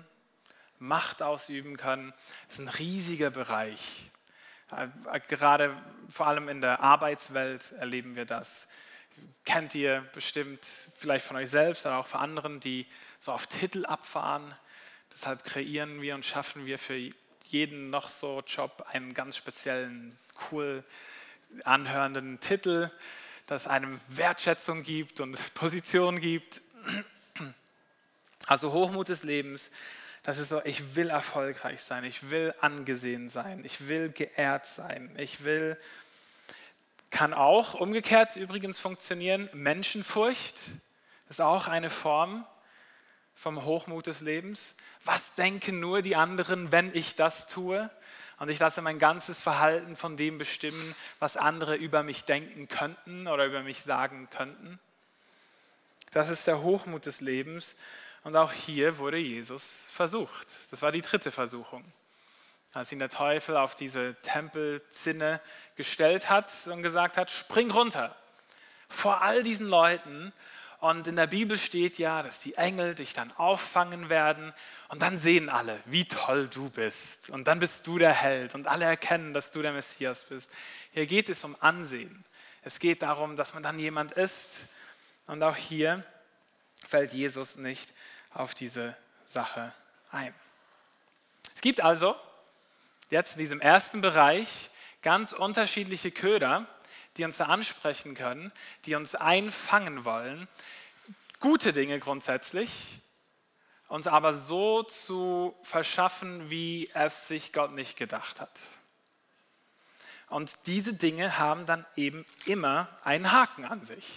Macht 0.79 1.21
ausüben 1.21 1.75
können. 1.75 2.13
Das 2.47 2.57
ist 2.57 2.65
ein 2.65 2.67
riesiger 2.69 3.31
Bereich. 3.31 4.09
Äh, 4.71 5.19
gerade 5.27 5.75
vor 6.09 6.27
allem 6.27 6.47
in 6.47 6.61
der 6.61 6.79
Arbeitswelt 6.79 7.73
erleben 7.73 8.15
wir 8.15 8.25
das. 8.25 8.67
Kennt 9.43 9.75
ihr 9.75 10.09
bestimmt 10.13 10.65
vielleicht 10.95 11.25
von 11.25 11.35
euch 11.35 11.49
selbst, 11.49 11.85
aber 11.85 11.97
auch 11.97 12.07
von 12.07 12.21
anderen, 12.21 12.61
die 12.61 12.87
so 13.19 13.33
auf 13.33 13.45
Titel 13.45 13.85
abfahren. 13.85 14.55
Deshalb 15.11 15.43
kreieren 15.43 16.01
wir 16.01 16.15
und 16.15 16.25
schaffen 16.25 16.65
wir 16.65 16.77
für 16.77 16.97
jeden 17.49 17.89
noch 17.89 18.09
so 18.09 18.41
Job 18.47 18.85
einen 18.91 19.13
ganz 19.13 19.37
speziellen, 19.37 20.17
cool 20.51 20.83
anhörenden 21.63 22.39
Titel, 22.39 22.89
das 23.45 23.67
einem 23.67 23.99
Wertschätzung 24.07 24.83
gibt 24.83 25.19
und 25.19 25.37
Position 25.53 26.19
gibt. 26.19 26.61
Also 28.47 28.71
Hochmut 28.71 29.09
des 29.09 29.23
Lebens 29.23 29.71
das 30.23 30.37
ist 30.37 30.49
so, 30.49 30.61
ich 30.63 30.95
will 30.95 31.09
erfolgreich 31.09 31.81
sein, 31.81 32.03
ich 32.03 32.29
will 32.29 32.53
angesehen 32.61 33.27
sein, 33.27 33.63
ich 33.65 33.87
will 33.87 34.09
geehrt 34.09 34.67
sein, 34.67 35.15
ich 35.17 35.43
will, 35.43 35.77
kann 37.09 37.33
auch 37.33 37.73
umgekehrt 37.73 38.35
übrigens 38.35 38.77
funktionieren, 38.77 39.49
Menschenfurcht 39.53 40.55
ist 41.29 41.41
auch 41.41 41.67
eine 41.67 41.89
Form 41.89 42.45
vom 43.35 43.63
Hochmut 43.63 44.07
des 44.07 44.21
Lebens. 44.21 44.75
Was 45.03 45.35
denken 45.35 45.79
nur 45.79 46.01
die 46.01 46.15
anderen, 46.15 46.71
wenn 46.71 46.93
ich 46.95 47.15
das 47.15 47.47
tue? 47.47 47.89
Und 48.39 48.49
ich 48.49 48.59
lasse 48.59 48.81
mein 48.81 48.99
ganzes 48.99 49.41
Verhalten 49.41 49.95
von 49.95 50.17
dem 50.17 50.37
bestimmen, 50.37 50.95
was 51.19 51.37
andere 51.37 51.75
über 51.75 52.03
mich 52.03 52.23
denken 52.25 52.67
könnten 52.67 53.27
oder 53.27 53.45
über 53.45 53.61
mich 53.61 53.81
sagen 53.81 54.29
könnten. 54.31 54.79
Das 56.11 56.29
ist 56.29 56.47
der 56.47 56.61
Hochmut 56.61 57.05
des 57.05 57.21
Lebens. 57.21 57.75
Und 58.23 58.35
auch 58.35 58.51
hier 58.51 58.97
wurde 58.97 59.17
Jesus 59.17 59.87
versucht. 59.91 60.47
Das 60.71 60.81
war 60.81 60.91
die 60.91 61.01
dritte 61.01 61.31
Versuchung. 61.31 61.83
Als 62.73 62.91
ihn 62.91 62.99
der 62.99 63.09
Teufel 63.09 63.57
auf 63.57 63.75
diese 63.75 64.15
Tempelzinne 64.21 65.41
gestellt 65.75 66.29
hat 66.29 66.51
und 66.67 66.83
gesagt 66.83 67.17
hat, 67.17 67.29
spring 67.29 67.71
runter 67.71 68.15
vor 68.91 69.21
all 69.21 69.43
diesen 69.43 69.67
Leuten. 69.67 70.33
Und 70.81 71.05
in 71.05 71.15
der 71.15 71.27
Bibel 71.27 71.59
steht 71.59 71.99
ja, 71.99 72.23
dass 72.23 72.39
die 72.39 72.55
Engel 72.55 72.95
dich 72.95 73.13
dann 73.13 73.31
auffangen 73.37 74.09
werden 74.09 74.51
und 74.87 75.03
dann 75.03 75.21
sehen 75.21 75.47
alle, 75.47 75.79
wie 75.85 76.05
toll 76.05 76.47
du 76.47 76.71
bist. 76.71 77.29
Und 77.29 77.47
dann 77.47 77.59
bist 77.59 77.85
du 77.85 77.99
der 77.99 78.13
Held 78.13 78.55
und 78.55 78.65
alle 78.65 78.85
erkennen, 78.85 79.31
dass 79.31 79.51
du 79.51 79.61
der 79.61 79.73
Messias 79.73 80.23
bist. 80.23 80.49
Hier 80.91 81.05
geht 81.05 81.29
es 81.29 81.43
um 81.43 81.55
Ansehen. 81.59 82.25
Es 82.63 82.79
geht 82.79 83.03
darum, 83.03 83.35
dass 83.35 83.53
man 83.53 83.61
dann 83.61 83.77
jemand 83.77 84.13
ist. 84.13 84.65
Und 85.27 85.43
auch 85.43 85.55
hier 85.55 86.03
fällt 86.87 87.13
Jesus 87.13 87.57
nicht 87.57 87.93
auf 88.33 88.55
diese 88.55 88.97
Sache 89.27 89.71
ein. 90.11 90.33
Es 91.53 91.61
gibt 91.61 91.81
also 91.81 92.15
jetzt 93.11 93.33
in 93.33 93.39
diesem 93.39 93.61
ersten 93.61 94.01
Bereich 94.01 94.71
ganz 95.03 95.31
unterschiedliche 95.31 96.09
Köder, 96.09 96.65
die 97.17 97.25
uns 97.25 97.37
da 97.37 97.45
ansprechen 97.45 98.15
können, 98.15 98.51
die 98.85 98.95
uns 98.95 99.15
einfangen 99.15 100.05
wollen. 100.05 100.47
Gute 101.39 101.73
Dinge 101.73 101.99
grundsätzlich, 101.99 102.99
uns 103.87 104.07
aber 104.07 104.33
so 104.33 104.83
zu 104.83 105.55
verschaffen, 105.63 106.49
wie 106.49 106.89
es 106.93 107.27
sich 107.27 107.51
Gott 107.51 107.73
nicht 107.73 107.97
gedacht 107.97 108.39
hat. 108.39 108.61
Und 110.29 110.51
diese 110.65 110.93
Dinge 110.93 111.37
haben 111.39 111.65
dann 111.65 111.85
eben 111.95 112.25
immer 112.45 112.87
einen 113.03 113.31
Haken 113.31 113.65
an 113.65 113.83
sich. 113.83 114.07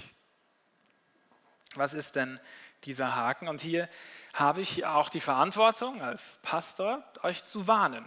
Was 1.75 1.93
ist 1.93 2.15
denn 2.15 2.39
dieser 2.85 3.15
Haken. 3.15 3.49
Und 3.49 3.61
hier 3.61 3.89
habe 4.33 4.61
ich 4.61 4.85
auch 4.87 5.09
die 5.09 5.21
Verantwortung 5.21 6.03
als 6.03 6.39
Pastor, 6.43 7.03
euch 7.23 7.45
zu 7.45 7.67
warnen. 7.67 8.05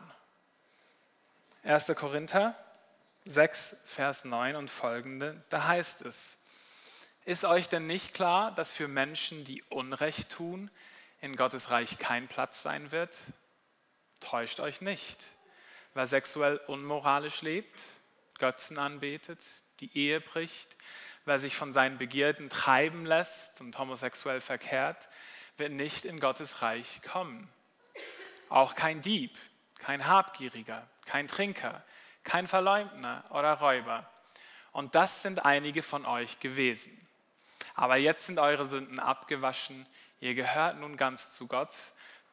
1. 1.64 1.88
Korinther 1.96 2.56
6, 3.30 3.78
Vers 3.86 4.26
9 4.26 4.56
und 4.56 4.70
folgende, 4.70 5.44
da 5.50 5.68
heißt 5.68 6.02
es, 6.04 6.38
ist 7.26 7.44
euch 7.44 7.68
denn 7.68 7.86
nicht 7.86 8.14
klar, 8.14 8.52
dass 8.54 8.72
für 8.72 8.88
Menschen, 8.88 9.44
die 9.44 9.62
Unrecht 9.64 10.32
tun, 10.32 10.72
in 11.20 11.36
Gottes 11.36 11.72
Reich 11.72 11.98
kein 11.98 12.28
Platz 12.28 12.62
sein 12.62 12.92
wird? 12.92 13.16
Täuscht 14.22 14.60
euch 14.60 14.82
nicht. 14.82 15.28
Wer 15.94 16.08
sexuell 16.08 16.58
unmoralisch 16.68 17.42
lebt, 17.42 17.84
Götzen 18.40 18.78
anbetet, 18.78 19.42
die 19.80 19.96
Ehe 19.98 20.22
bricht, 20.22 20.78
Wer 21.28 21.40
sich 21.40 21.58
von 21.58 21.74
seinen 21.74 21.98
Begierden 21.98 22.50
treiben 22.50 23.06
lässt 23.06 23.60
und 23.60 23.78
homosexuell 23.78 24.40
verkehrt, 24.40 25.10
wird 25.58 25.74
nicht 25.74 26.06
in 26.06 26.22
Gottes 26.22 26.62
Reich 26.62 27.02
kommen. 27.02 27.50
Auch 28.48 28.76
kein 28.76 29.02
Dieb, 29.02 29.38
kein 29.78 30.08
Habgieriger, 30.08 30.88
kein 31.06 31.28
Trinker, 31.28 31.84
kein 32.28 32.48
Verleumdner 32.48 33.24
oder 33.30 33.54
Räuber. 33.54 34.06
Und 34.74 34.96
das 34.96 35.22
sind 35.22 35.46
einige 35.46 35.82
von 35.82 36.06
euch 36.06 36.40
gewesen. 36.40 36.96
Aber 37.74 37.96
jetzt 37.96 38.26
sind 38.26 38.38
eure 38.38 38.66
Sünden 38.66 39.00
abgewaschen. 39.00 39.88
Ihr 40.20 40.36
gehört 40.36 40.78
nun 40.78 40.98
ganz 40.98 41.34
zu 41.34 41.48
Gott. 41.48 41.72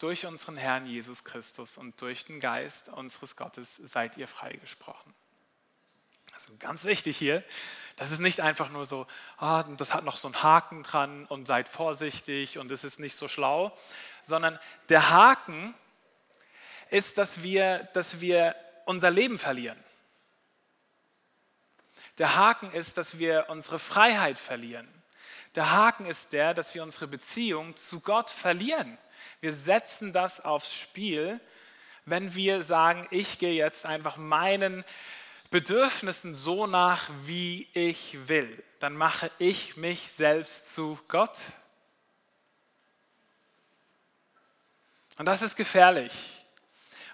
Durch 0.00 0.26
unseren 0.26 0.56
Herrn 0.56 0.86
Jesus 0.86 1.22
Christus 1.22 1.78
und 1.78 2.00
durch 2.02 2.24
den 2.24 2.40
Geist 2.40 2.88
unseres 2.88 3.36
Gottes 3.36 3.76
seid 3.76 4.16
ihr 4.16 4.26
freigesprochen. 4.26 5.14
Also 6.34 6.52
ganz 6.58 6.84
wichtig 6.84 7.16
hier, 7.16 7.44
das 7.94 8.10
ist 8.10 8.18
nicht 8.18 8.40
einfach 8.40 8.70
nur 8.70 8.86
so, 8.86 9.06
ah, 9.38 9.62
das 9.76 9.94
hat 9.94 10.02
noch 10.02 10.16
so 10.16 10.26
einen 10.26 10.42
Haken 10.42 10.82
dran 10.82 11.24
und 11.26 11.46
seid 11.46 11.68
vorsichtig 11.68 12.58
und 12.58 12.72
es 12.72 12.82
ist 12.82 12.98
nicht 12.98 13.14
so 13.14 13.28
schlau, 13.28 13.76
sondern 14.24 14.58
der 14.88 15.10
Haken 15.10 15.72
ist, 16.90 17.16
dass 17.16 17.44
wir, 17.44 17.88
dass 17.94 18.20
wir 18.20 18.56
unser 18.86 19.10
Leben 19.10 19.38
verlieren. 19.38 19.78
Der 22.18 22.36
Haken 22.36 22.70
ist, 22.70 22.96
dass 22.96 23.18
wir 23.18 23.46
unsere 23.48 23.78
Freiheit 23.78 24.38
verlieren. 24.38 24.88
Der 25.54 25.72
Haken 25.72 26.06
ist 26.06 26.32
der, 26.32 26.54
dass 26.54 26.74
wir 26.74 26.82
unsere 26.82 27.06
Beziehung 27.06 27.76
zu 27.76 28.00
Gott 28.00 28.30
verlieren. 28.30 28.98
Wir 29.40 29.52
setzen 29.52 30.12
das 30.12 30.44
aufs 30.44 30.74
Spiel, 30.74 31.40
wenn 32.04 32.34
wir 32.34 32.62
sagen, 32.62 33.06
ich 33.10 33.38
gehe 33.38 33.54
jetzt 33.54 33.86
einfach 33.86 34.16
meinen 34.16 34.84
Bedürfnissen 35.50 36.34
so 36.34 36.66
nach, 36.66 37.08
wie 37.24 37.68
ich 37.74 38.28
will, 38.28 38.62
dann 38.80 38.96
mache 38.96 39.30
ich 39.38 39.76
mich 39.76 40.10
selbst 40.10 40.74
zu 40.74 40.98
Gott. 41.08 41.38
Und 45.16 45.26
das 45.26 45.42
ist 45.42 45.54
gefährlich. 45.54 46.43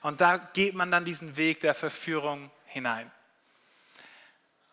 Und 0.02 0.20
da 0.20 0.38
geht 0.38 0.74
man 0.74 0.90
dann 0.90 1.04
diesen 1.04 1.36
Weg 1.36 1.60
der 1.60 1.74
Verführung 1.74 2.50
hinein. 2.64 3.10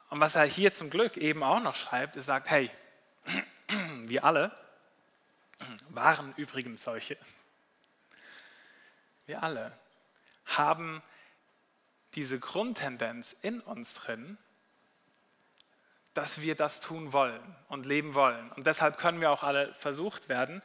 Und 0.10 0.22
was 0.22 0.36
er 0.36 0.46
hier 0.46 0.72
zum 0.72 0.90
Glück 0.90 1.18
eben 1.18 1.44
auch 1.44 1.60
noch 1.60 1.76
schreibt, 1.76 2.16
ist 2.16 2.28
sagt, 2.28 2.50
hey, 2.50 2.72
wir 4.06 4.24
alle 4.24 4.52
waren 5.90 6.34
übrigens 6.38 6.84
solche. 6.84 7.18
Wir 9.26 9.44
alle 9.44 9.78
haben 10.46 11.02
diese 12.16 12.40
Grundtendenz 12.40 13.36
in 13.42 13.60
uns 13.60 13.94
drin, 13.94 14.38
dass 16.14 16.42
wir 16.42 16.56
das 16.56 16.80
tun 16.80 17.12
wollen 17.14 17.56
und 17.68 17.86
leben 17.86 18.16
wollen. 18.16 18.52
Und 18.54 18.66
deshalb 18.66 18.98
können 18.98 19.20
wir 19.20 19.30
auch 19.32 19.44
alle 19.44 19.74
versucht 19.74 20.30
werden. 20.30 20.62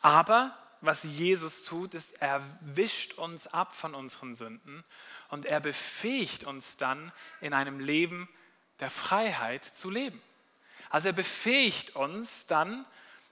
Aber 0.00 0.56
was 0.86 1.02
Jesus 1.04 1.64
tut, 1.64 1.94
ist, 1.94 2.20
er 2.20 2.42
wischt 2.60 3.14
uns 3.14 3.46
ab 3.46 3.74
von 3.74 3.94
unseren 3.94 4.34
Sünden 4.34 4.84
und 5.28 5.46
er 5.46 5.60
befähigt 5.60 6.44
uns 6.44 6.76
dann 6.76 7.12
in 7.40 7.52
einem 7.52 7.80
Leben 7.80 8.28
der 8.80 8.90
Freiheit 8.90 9.64
zu 9.64 9.90
leben. 9.90 10.20
Also 10.90 11.08
er 11.08 11.14
befähigt 11.14 11.96
uns 11.96 12.46
dann, 12.46 12.84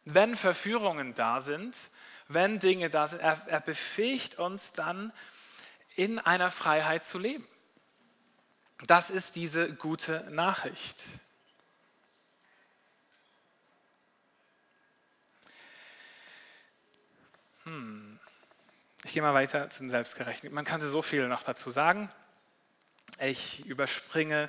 wenn 0.04 0.36
Verführungen 0.36 1.14
da 1.14 1.40
sind, 1.40 1.76
wenn 2.28 2.58
Dinge 2.58 2.90
da 2.90 3.06
sind, 3.06 3.20
er, 3.20 3.40
er 3.46 3.60
befähigt 3.60 4.38
uns 4.38 4.72
dann, 4.72 5.12
in 5.94 6.18
einer 6.18 6.50
Freiheit 6.50 7.04
zu 7.04 7.18
leben. 7.18 7.46
Das 8.86 9.10
ist 9.10 9.36
diese 9.36 9.74
gute 9.74 10.26
Nachricht. 10.30 11.04
Hm. 17.64 18.18
Ich 19.04 19.12
gehe 19.12 19.22
mal 19.22 19.34
weiter 19.34 19.68
zu 19.70 19.80
den 19.80 19.90
Selbstgerechten. 19.90 20.52
Man 20.52 20.64
könnte 20.64 20.88
so 20.88 21.02
viel 21.02 21.28
noch 21.28 21.42
dazu 21.42 21.70
sagen. 21.70 22.10
Ich 23.20 23.64
überspringe 23.66 24.48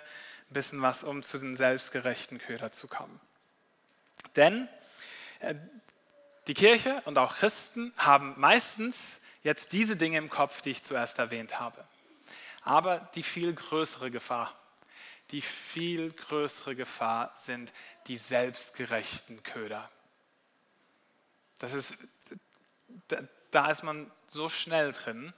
ein 0.49 0.53
bisschen 0.53 0.81
was, 0.81 1.03
um 1.03 1.23
zu 1.23 1.37
den 1.37 1.55
selbstgerechten 1.55 2.37
Köder 2.37 2.71
zu 2.71 2.87
kommen. 2.87 3.19
Denn 4.35 4.67
äh, 5.39 5.55
die 6.47 6.53
Kirche 6.53 7.01
und 7.05 7.17
auch 7.17 7.35
Christen 7.37 7.93
haben 7.97 8.33
meistens 8.37 9.21
jetzt 9.43 9.73
diese 9.73 9.95
Dinge 9.95 10.17
im 10.17 10.29
Kopf, 10.29 10.61
die 10.61 10.71
ich 10.71 10.83
zuerst 10.83 11.19
erwähnt 11.19 11.59
habe. 11.59 11.83
Aber 12.61 13.09
die 13.15 13.23
viel 13.23 13.53
größere 13.53 14.11
Gefahr, 14.11 14.55
die 15.31 15.41
viel 15.41 16.11
größere 16.11 16.75
Gefahr 16.75 17.31
sind 17.35 17.73
die 18.07 18.17
selbstgerechten 18.17 19.43
Köder. 19.43 19.89
Das 21.59 21.73
ist, 21.73 21.97
da 23.51 23.69
ist 23.69 23.83
man 23.83 24.11
so 24.27 24.49
schnell 24.49 24.91
drin 24.91 25.33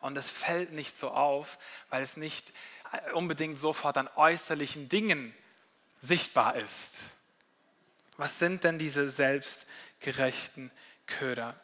und 0.00 0.16
es 0.16 0.28
fällt 0.28 0.72
nicht 0.72 0.96
so 0.96 1.10
auf, 1.10 1.58
weil 1.90 2.02
es 2.02 2.16
nicht 2.16 2.52
unbedingt 3.12 3.58
sofort 3.58 3.98
an 3.98 4.08
äußerlichen 4.16 4.88
Dingen 4.88 5.34
sichtbar 6.00 6.56
ist. 6.56 7.00
Was 8.16 8.38
sind 8.38 8.64
denn 8.64 8.78
diese 8.78 9.08
selbstgerechten 9.08 10.72
Köder? 11.06 11.54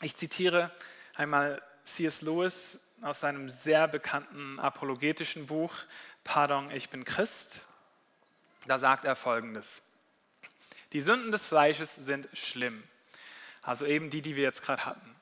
Ich 0.00 0.16
zitiere 0.16 0.70
einmal 1.14 1.62
C.S. 1.84 2.22
Lewis 2.22 2.80
aus 3.02 3.20
seinem 3.20 3.48
sehr 3.48 3.88
bekannten 3.88 4.58
apologetischen 4.58 5.46
Buch 5.46 5.74
Pardon, 6.24 6.70
ich 6.70 6.90
bin 6.90 7.04
Christ. 7.04 7.62
Da 8.66 8.78
sagt 8.78 9.04
er 9.04 9.16
folgendes. 9.16 9.82
Die 10.92 11.00
Sünden 11.00 11.32
des 11.32 11.46
Fleisches 11.46 11.94
sind 11.96 12.28
schlimm. 12.32 12.82
Also 13.62 13.86
eben 13.86 14.10
die, 14.10 14.22
die 14.22 14.36
wir 14.36 14.44
jetzt 14.44 14.62
gerade 14.62 14.84
hatten. 14.84 15.16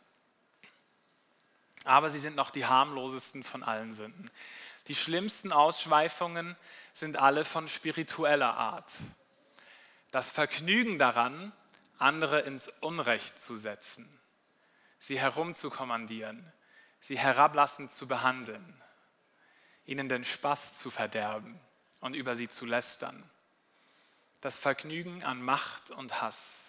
Aber 1.84 2.10
sie 2.10 2.18
sind 2.18 2.36
noch 2.36 2.50
die 2.50 2.66
harmlosesten 2.66 3.42
von 3.42 3.62
allen 3.62 3.94
Sünden. 3.94 4.30
Die 4.88 4.94
schlimmsten 4.94 5.52
Ausschweifungen 5.52 6.56
sind 6.94 7.18
alle 7.18 7.44
von 7.44 7.68
spiritueller 7.68 8.54
Art. 8.54 8.92
Das 10.10 10.30
Vergnügen 10.30 10.98
daran, 10.98 11.52
andere 11.98 12.40
ins 12.40 12.68
Unrecht 12.80 13.40
zu 13.40 13.56
setzen, 13.56 14.08
sie 14.98 15.18
herumzukommandieren, 15.18 16.52
sie 17.00 17.18
herablassend 17.18 17.92
zu 17.92 18.06
behandeln, 18.06 18.82
ihnen 19.84 20.08
den 20.08 20.24
Spaß 20.24 20.74
zu 20.74 20.90
verderben 20.90 21.60
und 22.00 22.14
über 22.14 22.36
sie 22.36 22.48
zu 22.48 22.66
lästern. 22.66 23.28
Das 24.40 24.58
Vergnügen 24.58 25.24
an 25.24 25.42
Macht 25.42 25.90
und 25.90 26.20
Hass 26.20 26.67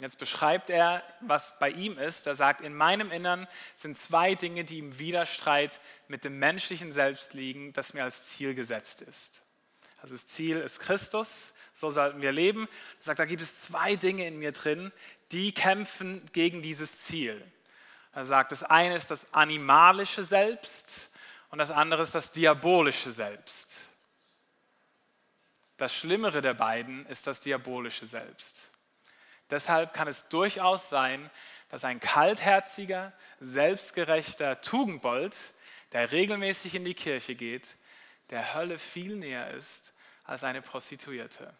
Jetzt 0.00 0.18
beschreibt 0.18 0.70
er, 0.70 1.02
was 1.20 1.58
bei 1.58 1.70
ihm 1.70 1.98
ist. 1.98 2.26
Er 2.26 2.34
sagt, 2.34 2.60
in 2.60 2.74
meinem 2.74 3.12
Innern 3.12 3.46
sind 3.76 3.96
zwei 3.96 4.34
Dinge, 4.34 4.64
die 4.64 4.80
im 4.80 4.98
Widerstreit 4.98 5.80
mit 6.08 6.24
dem 6.24 6.38
menschlichen 6.38 6.90
Selbst 6.90 7.32
liegen, 7.32 7.72
das 7.72 7.94
mir 7.94 8.02
als 8.02 8.26
Ziel 8.26 8.54
gesetzt 8.54 9.02
ist. 9.02 9.42
Also 10.02 10.16
das 10.16 10.26
Ziel 10.26 10.56
ist 10.56 10.80
Christus, 10.80 11.54
so 11.72 11.90
sollten 11.90 12.20
wir 12.20 12.32
leben. 12.32 12.68
Er 12.98 13.04
sagt, 13.04 13.20
da 13.20 13.24
gibt 13.24 13.40
es 13.40 13.62
zwei 13.62 13.94
Dinge 13.94 14.26
in 14.26 14.38
mir 14.38 14.52
drin, 14.52 14.92
die 15.30 15.52
kämpfen 15.52 16.22
gegen 16.32 16.60
dieses 16.60 17.04
Ziel. 17.04 17.40
Er 18.12 18.24
sagt, 18.24 18.52
das 18.52 18.64
eine 18.64 18.96
ist 18.96 19.10
das 19.10 19.32
animalische 19.32 20.24
Selbst 20.24 21.10
und 21.50 21.58
das 21.58 21.70
andere 21.70 22.02
ist 22.02 22.14
das 22.14 22.32
diabolische 22.32 23.12
Selbst. 23.12 23.78
Das 25.76 25.94
Schlimmere 25.94 26.40
der 26.40 26.54
beiden 26.54 27.06
ist 27.06 27.26
das 27.26 27.40
diabolische 27.40 28.06
Selbst. 28.06 28.70
Deshalb 29.50 29.92
kann 29.92 30.08
es 30.08 30.28
durchaus 30.28 30.88
sein, 30.88 31.30
dass 31.68 31.84
ein 31.84 32.00
kaltherziger, 32.00 33.12
selbstgerechter 33.40 34.60
Tugendbold, 34.60 35.36
der 35.92 36.12
regelmäßig 36.12 36.74
in 36.74 36.84
die 36.84 36.94
Kirche 36.94 37.34
geht, 37.34 37.76
der 38.30 38.54
Hölle 38.54 38.78
viel 38.78 39.16
näher 39.16 39.50
ist 39.50 39.92
als 40.24 40.44
eine 40.44 40.62
Prostituierte. 40.62 41.52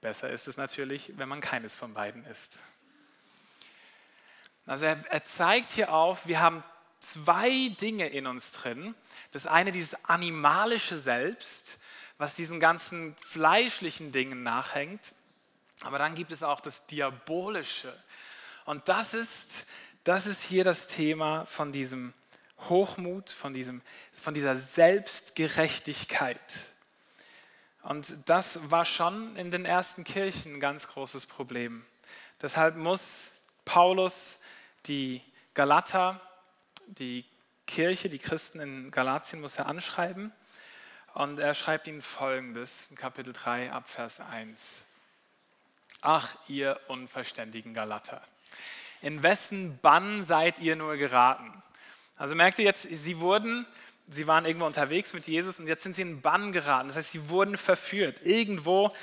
Besser 0.00 0.30
ist 0.30 0.48
es 0.48 0.56
natürlich, 0.56 1.12
wenn 1.16 1.28
man 1.28 1.40
keines 1.40 1.76
von 1.76 1.94
beiden 1.94 2.24
ist. 2.24 2.58
Also 4.66 4.86
er, 4.86 5.04
er 5.10 5.24
zeigt 5.24 5.70
hier 5.70 5.92
auf, 5.92 6.26
wir 6.26 6.40
haben 6.40 6.62
zwei 7.00 7.74
Dinge 7.80 8.08
in 8.08 8.26
uns 8.26 8.52
drin. 8.52 8.94
Das 9.32 9.46
eine 9.46 9.72
dieses 9.72 10.04
animalische 10.04 10.96
Selbst, 10.96 11.78
was 12.18 12.34
diesen 12.34 12.60
ganzen 12.60 13.16
fleischlichen 13.16 14.12
Dingen 14.12 14.42
nachhängt. 14.42 15.12
Aber 15.82 15.98
dann 15.98 16.14
gibt 16.14 16.32
es 16.32 16.42
auch 16.42 16.60
das 16.60 16.86
Diabolische. 16.86 17.92
Und 18.64 18.88
das 18.88 19.14
ist, 19.14 19.66
das 20.04 20.26
ist 20.26 20.42
hier 20.42 20.64
das 20.64 20.86
Thema 20.86 21.46
von 21.46 21.72
diesem 21.72 22.12
Hochmut, 22.68 23.30
von, 23.30 23.54
diesem, 23.54 23.80
von 24.12 24.34
dieser 24.34 24.56
Selbstgerechtigkeit. 24.56 26.38
Und 27.82 28.14
das 28.26 28.70
war 28.70 28.84
schon 28.84 29.36
in 29.36 29.50
den 29.50 29.64
ersten 29.64 30.04
Kirchen 30.04 30.54
ein 30.54 30.60
ganz 30.60 30.86
großes 30.88 31.24
Problem. 31.26 31.84
Deshalb 32.42 32.76
muss 32.76 33.30
Paulus 33.64 34.40
die 34.86 35.22
Galater, 35.54 36.20
die 36.86 37.24
Kirche, 37.66 38.10
die 38.10 38.18
Christen 38.18 38.60
in 38.60 38.90
Galatien, 38.90 39.40
muss 39.40 39.56
er 39.56 39.66
anschreiben. 39.66 40.32
Und 41.14 41.38
er 41.40 41.54
schreibt 41.54 41.86
ihnen 41.86 42.02
folgendes 42.02 42.88
in 42.88 42.96
Kapitel 42.96 43.32
3 43.32 43.72
ab 43.72 43.88
Vers 43.88 44.20
1. 44.20 44.84
Ach, 46.02 46.34
ihr 46.48 46.80
unverständigen 46.88 47.74
Galater, 47.74 48.22
in 49.02 49.22
wessen 49.22 49.78
Bann 49.80 50.22
seid 50.22 50.58
ihr 50.58 50.76
nur 50.76 50.96
geraten? 50.96 51.62
Also 52.16 52.34
merkt 52.34 52.58
ihr 52.58 52.66
jetzt, 52.66 52.82
sie 52.82 53.18
wurden, 53.18 53.66
sie 54.08 54.26
waren 54.26 54.44
irgendwo 54.44 54.66
unterwegs 54.66 55.14
mit 55.14 55.26
Jesus 55.26 55.58
und 55.58 55.66
jetzt 55.66 55.82
sind 55.82 55.96
sie 55.96 56.02
in 56.02 56.20
Bann 56.20 56.52
geraten. 56.52 56.88
Das 56.88 56.96
heißt, 56.96 57.12
sie 57.12 57.28
wurden 57.30 57.56
verführt. 57.56 58.20
Irgendwo 58.24 58.94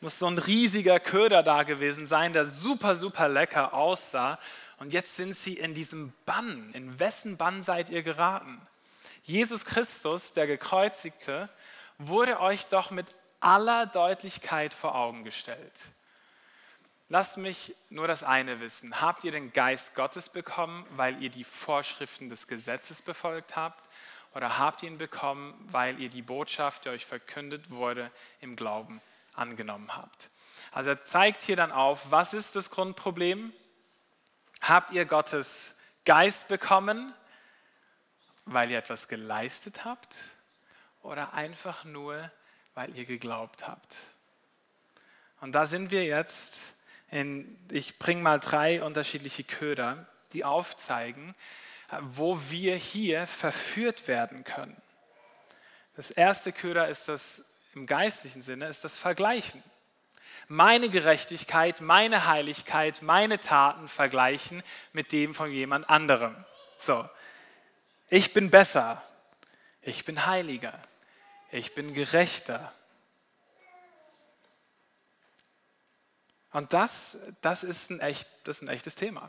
muss 0.00 0.18
so 0.18 0.26
ein 0.26 0.38
riesiger 0.38 0.98
Köder 0.98 1.42
da 1.42 1.62
gewesen 1.62 2.06
sein, 2.06 2.32
der 2.32 2.46
super, 2.46 2.96
super 2.96 3.28
lecker 3.28 3.74
aussah. 3.74 4.38
Und 4.78 4.92
jetzt 4.92 5.16
sind 5.16 5.36
sie 5.36 5.54
in 5.54 5.74
diesem 5.74 6.12
Bann. 6.26 6.72
In 6.72 6.98
wessen 6.98 7.36
Bann 7.36 7.62
seid 7.62 7.90
ihr 7.90 8.02
geraten? 8.02 8.60
Jesus 9.22 9.64
Christus, 9.64 10.32
der 10.32 10.46
Gekreuzigte, 10.46 11.48
wurde 11.98 12.40
euch 12.40 12.66
doch 12.66 12.90
mit 12.90 13.06
aller 13.40 13.86
Deutlichkeit 13.86 14.74
vor 14.74 14.94
Augen 14.94 15.24
gestellt. 15.24 15.72
Lasst 17.14 17.36
mich 17.36 17.76
nur 17.90 18.08
das 18.08 18.24
eine 18.24 18.58
wissen. 18.58 19.00
Habt 19.00 19.22
ihr 19.22 19.30
den 19.30 19.52
Geist 19.52 19.94
Gottes 19.94 20.28
bekommen, 20.28 20.84
weil 20.96 21.22
ihr 21.22 21.30
die 21.30 21.44
Vorschriften 21.44 22.28
des 22.28 22.48
Gesetzes 22.48 23.02
befolgt 23.02 23.54
habt? 23.54 23.84
Oder 24.34 24.58
habt 24.58 24.82
ihr 24.82 24.88
ihn 24.88 24.98
bekommen, 24.98 25.54
weil 25.70 26.00
ihr 26.00 26.08
die 26.08 26.22
Botschaft, 26.22 26.84
die 26.84 26.88
euch 26.88 27.06
verkündet 27.06 27.70
wurde, 27.70 28.10
im 28.40 28.56
Glauben 28.56 29.00
angenommen 29.32 29.96
habt? 29.96 30.28
Also 30.72 30.90
er 30.90 31.04
zeigt 31.04 31.42
hier 31.42 31.54
dann 31.54 31.70
auf, 31.70 32.10
was 32.10 32.34
ist 32.34 32.56
das 32.56 32.68
Grundproblem? 32.68 33.52
Habt 34.60 34.90
ihr 34.90 35.04
Gottes 35.04 35.76
Geist 36.04 36.48
bekommen, 36.48 37.14
weil 38.44 38.72
ihr 38.72 38.78
etwas 38.78 39.06
geleistet 39.06 39.84
habt 39.84 40.16
oder 41.02 41.32
einfach 41.32 41.84
nur, 41.84 42.28
weil 42.74 42.98
ihr 42.98 43.04
geglaubt 43.04 43.68
habt? 43.68 43.94
Und 45.40 45.52
da 45.52 45.64
sind 45.64 45.92
wir 45.92 46.04
jetzt, 46.04 46.73
ich 47.70 47.98
bringe 47.98 48.22
mal 48.22 48.40
drei 48.40 48.82
unterschiedliche 48.82 49.44
Köder, 49.44 50.06
die 50.32 50.44
aufzeigen, 50.44 51.34
wo 52.00 52.38
wir 52.50 52.76
hier 52.76 53.26
verführt 53.26 54.08
werden 54.08 54.44
können. 54.44 54.76
Das 55.96 56.10
erste 56.10 56.52
Köder 56.52 56.88
ist 56.88 57.08
das 57.08 57.44
im 57.74 57.86
geistlichen 57.86 58.42
Sinne, 58.42 58.66
ist 58.66 58.84
das 58.84 58.96
Vergleichen. 58.96 59.62
Meine 60.48 60.88
Gerechtigkeit, 60.88 61.80
meine 61.80 62.26
Heiligkeit, 62.26 63.02
meine 63.02 63.40
Taten 63.40 63.88
vergleichen 63.88 64.62
mit 64.92 65.12
dem 65.12 65.34
von 65.34 65.50
jemand 65.50 65.88
anderem. 65.88 66.36
So, 66.76 67.08
ich 68.10 68.34
bin 68.34 68.50
besser, 68.50 69.02
ich 69.82 70.04
bin 70.04 70.26
heiliger, 70.26 70.78
ich 71.50 71.74
bin 71.74 71.94
gerechter. 71.94 72.72
Und 76.54 76.72
das, 76.72 77.18
das, 77.40 77.64
ist, 77.64 77.90
ein 77.90 77.98
echt, 77.98 78.28
das 78.44 78.58
ist 78.58 78.62
ein 78.62 78.68
echtes 78.68 78.94
Thema. 78.94 79.28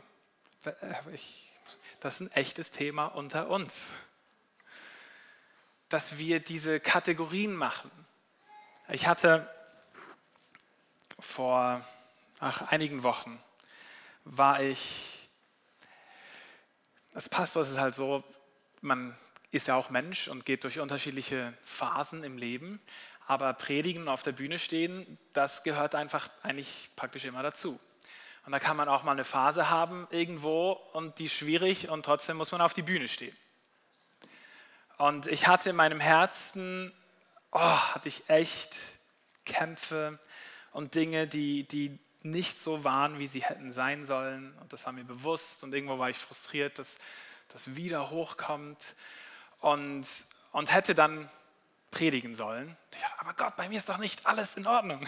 Ich, 1.12 1.52
das 1.98 2.14
ist 2.14 2.20
ein 2.20 2.30
echtes 2.30 2.70
Thema 2.70 3.06
unter 3.06 3.50
uns. 3.50 3.82
Dass 5.88 6.18
wir 6.18 6.38
diese 6.38 6.78
Kategorien 6.78 7.56
machen. 7.56 7.90
Ich 8.90 9.08
hatte 9.08 9.52
vor 11.18 11.84
ach, 12.38 12.62
einigen 12.68 13.02
Wochen, 13.02 13.42
war 14.22 14.62
ich, 14.62 15.28
als 17.12 17.28
Pastor 17.28 17.62
ist 17.62 17.70
es 17.70 17.78
halt 17.78 17.96
so, 17.96 18.22
man 18.82 19.16
ist 19.50 19.66
ja 19.66 19.74
auch 19.74 19.90
Mensch 19.90 20.28
und 20.28 20.46
geht 20.46 20.62
durch 20.62 20.78
unterschiedliche 20.78 21.54
Phasen 21.64 22.22
im 22.22 22.38
Leben, 22.38 22.80
aber 23.26 23.52
predigen 23.54 24.02
und 24.02 24.08
auf 24.08 24.22
der 24.22 24.32
Bühne 24.32 24.58
stehen, 24.58 25.18
das 25.32 25.62
gehört 25.62 25.94
einfach 25.94 26.28
eigentlich 26.42 26.90
praktisch 26.96 27.24
immer 27.24 27.42
dazu. 27.42 27.78
Und 28.46 28.52
da 28.52 28.60
kann 28.60 28.76
man 28.76 28.88
auch 28.88 29.02
mal 29.02 29.12
eine 29.12 29.24
Phase 29.24 29.70
haben 29.70 30.06
irgendwo 30.10 30.72
und 30.92 31.18
die 31.18 31.24
ist 31.24 31.34
schwierig 31.34 31.88
und 31.88 32.04
trotzdem 32.04 32.36
muss 32.36 32.52
man 32.52 32.60
auf 32.60 32.74
die 32.74 32.82
Bühne 32.82 33.08
stehen. 33.08 33.36
Und 34.98 35.26
ich 35.26 35.48
hatte 35.48 35.70
in 35.70 35.76
meinem 35.76 35.98
Herzen, 35.98 36.92
oh, 37.50 37.58
hatte 37.58 38.08
ich 38.08 38.28
echt 38.30 38.76
Kämpfe 39.44 40.18
und 40.72 40.94
Dinge, 40.94 41.26
die, 41.26 41.64
die 41.64 41.98
nicht 42.22 42.60
so 42.60 42.84
waren, 42.84 43.18
wie 43.18 43.26
sie 43.26 43.42
hätten 43.42 43.72
sein 43.72 44.04
sollen. 44.04 44.56
Und 44.60 44.72
das 44.72 44.86
war 44.86 44.92
mir 44.92 45.04
bewusst 45.04 45.64
und 45.64 45.74
irgendwo 45.74 45.98
war 45.98 46.10
ich 46.10 46.16
frustriert, 46.16 46.78
dass 46.78 46.98
das 47.52 47.74
wieder 47.74 48.10
hochkommt 48.10 48.78
und, 49.60 50.06
und 50.52 50.72
hätte 50.72 50.94
dann 50.94 51.28
predigen 51.90 52.34
sollen. 52.34 52.76
Ja, 53.00 53.08
aber 53.18 53.34
Gott, 53.34 53.56
bei 53.56 53.68
mir 53.68 53.78
ist 53.78 53.88
doch 53.88 53.98
nicht 53.98 54.26
alles 54.26 54.56
in 54.56 54.66
Ordnung. 54.66 55.06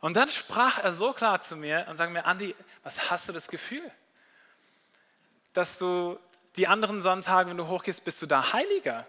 Und 0.00 0.14
dann 0.14 0.28
sprach 0.28 0.78
er 0.78 0.92
so 0.92 1.12
klar 1.12 1.40
zu 1.40 1.56
mir 1.56 1.86
und 1.88 1.96
sagte 1.96 2.12
mir, 2.12 2.24
Andi, 2.24 2.54
was 2.82 3.10
hast 3.10 3.28
du 3.28 3.32
das 3.32 3.48
Gefühl? 3.48 3.90
Dass 5.52 5.78
du 5.78 6.18
die 6.56 6.66
anderen 6.66 7.02
Sonntage, 7.02 7.50
wenn 7.50 7.56
du 7.56 7.68
hochgehst, 7.68 8.04
bist 8.04 8.22
du 8.22 8.26
da 8.26 8.52
heiliger 8.52 9.06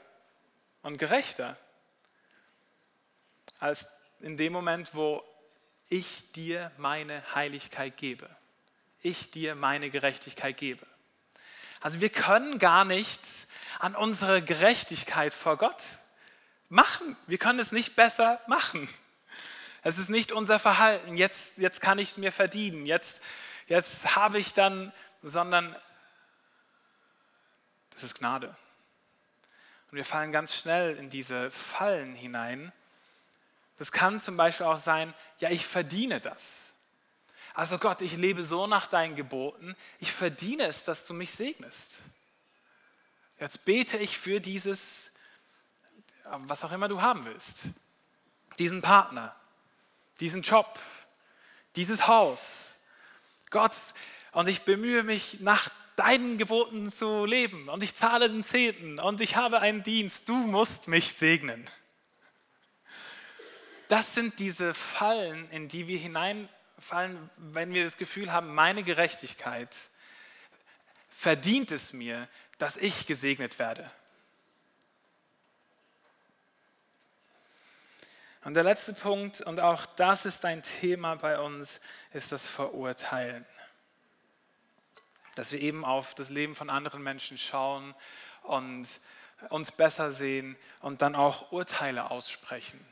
und 0.81 0.97
gerechter 0.97 1.57
als 3.59 3.87
in 4.19 4.37
dem 4.37 4.53
Moment, 4.53 4.93
wo 4.93 5.23
ich 5.89 6.31
dir 6.31 6.71
meine 6.77 7.23
Heiligkeit 7.35 7.97
gebe. 7.97 8.29
Ich 9.01 9.31
dir 9.31 9.55
meine 9.55 9.89
Gerechtigkeit 9.89 10.57
gebe. 10.57 10.85
Also 11.79 12.01
wir 12.01 12.09
können 12.09 12.59
gar 12.59 12.85
nichts 12.85 13.47
an 13.79 13.95
unserer 13.95 14.41
Gerechtigkeit 14.41 15.33
vor 15.33 15.57
Gott 15.57 15.83
machen. 16.71 17.17
Wir 17.27 17.37
können 17.37 17.59
es 17.59 17.71
nicht 17.71 17.95
besser 17.95 18.41
machen. 18.47 18.89
Es 19.83 19.97
ist 19.97 20.09
nicht 20.09 20.31
unser 20.31 20.57
Verhalten, 20.57 21.17
jetzt, 21.17 21.57
jetzt 21.57 21.81
kann 21.81 21.99
ich 21.99 22.11
es 22.11 22.17
mir 22.17 22.31
verdienen, 22.31 22.85
jetzt, 22.85 23.19
jetzt 23.67 24.15
habe 24.15 24.37
ich 24.37 24.53
dann, 24.53 24.93
sondern 25.21 25.75
das 27.91 28.03
ist 28.03 28.15
Gnade. 28.15 28.55
Und 29.89 29.97
wir 29.97 30.05
fallen 30.05 30.31
ganz 30.31 30.55
schnell 30.55 30.95
in 30.95 31.09
diese 31.09 31.51
Fallen 31.51 32.15
hinein. 32.15 32.71
Das 33.77 33.91
kann 33.91 34.19
zum 34.19 34.37
Beispiel 34.37 34.67
auch 34.67 34.77
sein, 34.77 35.13
ja, 35.39 35.49
ich 35.49 35.65
verdiene 35.65 36.21
das. 36.21 36.73
Also 37.53 37.79
Gott, 37.79 38.01
ich 38.01 38.15
lebe 38.15 38.43
so 38.43 38.67
nach 38.67 38.87
deinen 38.87 39.15
Geboten, 39.15 39.75
ich 39.99 40.11
verdiene 40.11 40.67
es, 40.67 40.85
dass 40.85 41.05
du 41.05 41.13
mich 41.13 41.31
segnest. 41.31 41.97
Jetzt 43.39 43.65
bete 43.65 43.97
ich 43.97 44.17
für 44.17 44.39
dieses, 44.39 45.10
was 46.25 46.63
auch 46.63 46.71
immer 46.71 46.87
du 46.87 47.01
haben 47.01 47.25
willst, 47.25 47.63
diesen 48.59 48.81
Partner, 48.81 49.35
diesen 50.19 50.41
Job, 50.41 50.79
dieses 51.75 52.07
Haus. 52.07 52.77
Gott, 53.49 53.75
und 54.31 54.47
ich 54.47 54.61
bemühe 54.61 55.03
mich, 55.03 55.39
nach 55.41 55.69
deinen 55.95 56.37
Geboten 56.37 56.91
zu 56.91 57.25
leben 57.25 57.69
und 57.69 57.83
ich 57.83 57.95
zahle 57.95 58.29
den 58.29 58.43
Zehnten 58.43 58.99
und 58.99 59.21
ich 59.21 59.35
habe 59.35 59.59
einen 59.59 59.83
Dienst, 59.83 60.27
du 60.29 60.35
musst 60.35 60.87
mich 60.87 61.13
segnen. 61.13 61.69
Das 63.87 64.15
sind 64.15 64.39
diese 64.39 64.73
Fallen, 64.73 65.49
in 65.51 65.67
die 65.67 65.87
wir 65.87 65.99
hineinfallen, 65.99 67.29
wenn 67.35 67.73
wir 67.73 67.83
das 67.83 67.97
Gefühl 67.97 68.31
haben, 68.31 68.55
meine 68.55 68.83
Gerechtigkeit 68.83 69.75
verdient 71.09 71.71
es 71.71 71.91
mir, 71.91 72.27
dass 72.57 72.77
ich 72.77 73.05
gesegnet 73.05 73.59
werde. 73.59 73.91
Und 78.43 78.55
der 78.55 78.63
letzte 78.63 78.93
Punkt, 78.93 79.41
und 79.41 79.59
auch 79.59 79.85
das 79.85 80.25
ist 80.25 80.45
ein 80.45 80.63
Thema 80.63 81.15
bei 81.15 81.39
uns, 81.39 81.79
ist 82.11 82.31
das 82.31 82.47
Verurteilen. 82.47 83.45
Dass 85.35 85.51
wir 85.51 85.59
eben 85.59 85.85
auf 85.85 86.15
das 86.15 86.29
Leben 86.29 86.55
von 86.55 86.69
anderen 86.69 87.03
Menschen 87.03 87.37
schauen 87.37 87.93
und 88.43 88.87
uns 89.49 89.71
besser 89.71 90.11
sehen 90.11 90.57
und 90.81 91.01
dann 91.01 91.15
auch 91.15 91.51
Urteile 91.51 92.09
aussprechen. 92.09 92.83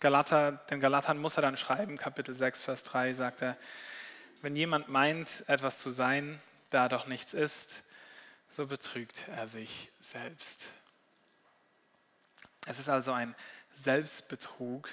Galater, 0.00 0.52
den 0.52 0.80
Galatern 0.80 1.18
muss 1.18 1.36
er 1.36 1.42
dann 1.42 1.56
schreiben, 1.56 1.96
Kapitel 1.96 2.34
6, 2.34 2.60
Vers 2.60 2.82
3 2.84 3.14
sagt 3.14 3.42
er, 3.42 3.56
wenn 4.42 4.56
jemand 4.56 4.88
meint, 4.88 5.44
etwas 5.48 5.78
zu 5.78 5.90
sein, 5.90 6.40
da 6.70 6.88
doch 6.88 7.06
nichts 7.06 7.32
ist, 7.32 7.82
so 8.50 8.66
betrügt 8.66 9.28
er 9.28 9.48
sich 9.48 9.90
selbst. 10.00 10.66
Es 12.66 12.78
ist 12.78 12.88
also 12.88 13.12
ein 13.12 13.34
Selbstbetrug, 13.74 14.90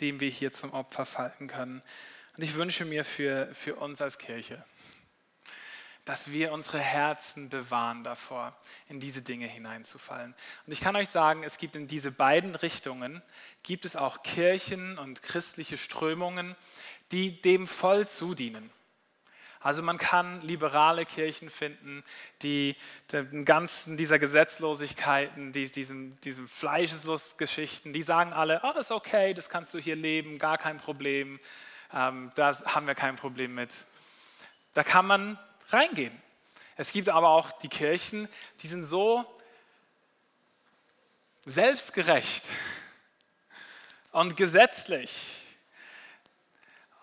dem 0.00 0.20
wir 0.20 0.30
hier 0.30 0.52
zum 0.52 0.72
Opfer 0.72 1.06
fallen 1.06 1.48
können. 1.48 1.82
Und 2.36 2.44
ich 2.44 2.54
wünsche 2.54 2.84
mir 2.84 3.04
für, 3.04 3.52
für 3.54 3.76
uns 3.76 4.00
als 4.00 4.18
Kirche, 4.18 4.64
dass 6.10 6.32
wir 6.32 6.50
unsere 6.50 6.80
Herzen 6.80 7.48
bewahren 7.50 8.02
davor, 8.02 8.52
in 8.88 8.98
diese 8.98 9.22
Dinge 9.22 9.46
hineinzufallen. 9.46 10.34
Und 10.66 10.72
ich 10.72 10.80
kann 10.80 10.96
euch 10.96 11.08
sagen, 11.08 11.44
es 11.44 11.56
gibt 11.56 11.76
in 11.76 11.86
diese 11.86 12.10
beiden 12.10 12.56
Richtungen, 12.56 13.22
gibt 13.62 13.84
es 13.84 13.94
auch 13.94 14.24
Kirchen 14.24 14.98
und 14.98 15.22
christliche 15.22 15.78
Strömungen, 15.78 16.56
die 17.12 17.40
dem 17.40 17.68
voll 17.68 18.08
zudienen. 18.08 18.72
Also 19.60 19.84
man 19.84 19.98
kann 19.98 20.40
liberale 20.40 21.06
Kirchen 21.06 21.48
finden, 21.48 22.02
die 22.42 22.74
den 23.12 23.44
ganzen 23.44 23.96
dieser 23.96 24.18
Gesetzlosigkeiten, 24.18 25.52
die, 25.52 25.70
diesem, 25.70 26.20
diesem 26.22 26.48
Fleischeslustgeschichten, 26.48 27.92
die 27.92 28.02
sagen 28.02 28.32
alle, 28.32 28.62
oh, 28.64 28.72
das 28.74 28.86
ist 28.86 28.92
okay, 28.92 29.32
das 29.32 29.48
kannst 29.48 29.72
du 29.74 29.78
hier 29.78 29.94
leben, 29.94 30.40
gar 30.40 30.58
kein 30.58 30.78
Problem, 30.78 31.38
ähm, 31.94 32.32
da 32.34 32.60
haben 32.64 32.88
wir 32.88 32.96
kein 32.96 33.14
Problem 33.14 33.54
mit. 33.54 33.70
Da 34.74 34.82
kann 34.82 35.06
man 35.06 35.38
reingehen. 35.72 36.14
Es 36.76 36.92
gibt 36.92 37.08
aber 37.08 37.28
auch 37.28 37.52
die 37.52 37.68
Kirchen, 37.68 38.28
die 38.62 38.66
sind 38.66 38.84
so 38.84 39.24
selbstgerecht 41.44 42.44
und 44.12 44.36
gesetzlich 44.36 45.44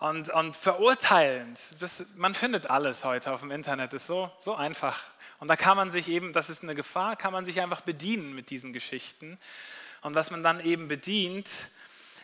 und, 0.00 0.30
und 0.30 0.56
verurteilend. 0.56 1.60
Das, 1.80 2.04
man 2.16 2.34
findet 2.34 2.70
alles 2.70 3.04
heute 3.04 3.32
auf 3.32 3.40
dem 3.40 3.50
Internet, 3.50 3.94
ist 3.94 4.06
so, 4.06 4.30
so 4.40 4.54
einfach. 4.54 5.02
Und 5.38 5.48
da 5.48 5.56
kann 5.56 5.76
man 5.76 5.90
sich 5.90 6.08
eben, 6.08 6.32
das 6.32 6.50
ist 6.50 6.62
eine 6.62 6.74
Gefahr, 6.74 7.16
kann 7.16 7.32
man 7.32 7.44
sich 7.44 7.60
einfach 7.60 7.82
bedienen 7.82 8.34
mit 8.34 8.50
diesen 8.50 8.72
Geschichten. 8.72 9.38
Und 10.02 10.14
was 10.14 10.30
man 10.30 10.42
dann 10.42 10.60
eben 10.60 10.88
bedient, 10.88 11.48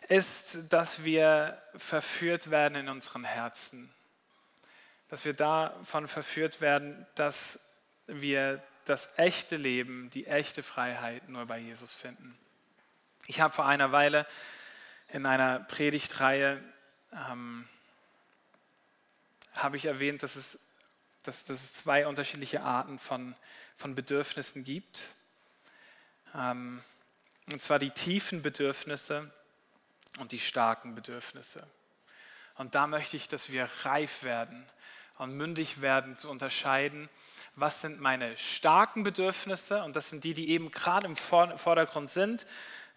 ist, 0.09 0.73
dass 0.73 1.05
wir 1.05 1.63
verführt 1.77 2.51
werden 2.51 2.75
in 2.75 2.89
unseren 2.89 3.25
Herzen. 3.25 3.94
Dass 5.15 5.25
wir 5.25 5.35
davon 5.35 6.09
verführt 6.09 6.61
werden, 6.61 7.07
dass 7.15 7.61
wir 8.09 8.61
das 8.85 9.17
echte 9.17 9.55
Leben, 9.55 10.11
die 10.11 10.27
echte 10.27 10.65
Freiheit 10.65 11.29
nur 11.29 11.47
bei 11.47 11.59
Jesus 11.59 11.95
finden. 11.95 12.37
Ich 13.29 13.41
habe 13.41 13.55
vor 13.55 13.65
einer 13.65 13.93
Weile 13.93 14.27
in 15.11 15.25
einer 15.25 15.61
Predigtreihe 15.61 16.61
ähm, 17.13 17.69
habe 19.57 19.77
ich 19.77 19.85
erwähnt, 19.85 20.25
dass 20.25 20.35
es, 20.35 20.59
dass, 21.23 21.45
dass 21.45 21.63
es 21.63 21.75
zwei 21.75 22.09
unterschiedliche 22.09 22.63
Arten 22.63 22.99
von, 22.99 23.37
von 23.77 23.95
Bedürfnissen 23.95 24.65
gibt. 24.65 25.15
Ähm, 26.35 26.83
und 27.53 27.63
zwar 27.63 27.79
die 27.79 27.91
tiefen 27.91 28.43
Bedürfnisse 28.43 29.33
und 30.19 30.33
die 30.33 30.41
starken 30.41 30.97
Bedürfnisse. 30.97 31.65
Und 32.57 32.75
da 32.75 32.89
möchte 32.89 33.17
ich, 33.17 33.29
dass 33.29 33.53
wir 33.53 33.69
reif 33.85 34.25
werden 34.25 34.69
und 35.19 35.37
mündig 35.37 35.81
werden 35.81 36.17
zu 36.17 36.29
unterscheiden, 36.29 37.09
was 37.57 37.81
sind 37.81 38.01
meine 38.01 38.37
starken 38.37 39.05
Bedürfnisse 39.05 39.83
und 39.85 39.95
das 39.97 40.11
sind 40.11 40.25
die, 40.25 40.35
die 40.35 40.51
eben 40.51 40.71
gerade 40.71 41.07
im 41.07 41.17
Vordergrund 41.17 42.11
sind. 42.11 42.47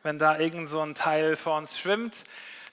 Wenn 0.03 0.17
da 0.17 0.39
irgend 0.39 0.69
so 0.69 0.81
ein 0.81 0.95
Teil 0.95 1.35
vor 1.35 1.57
uns 1.57 1.77
schwimmt, 1.79 2.23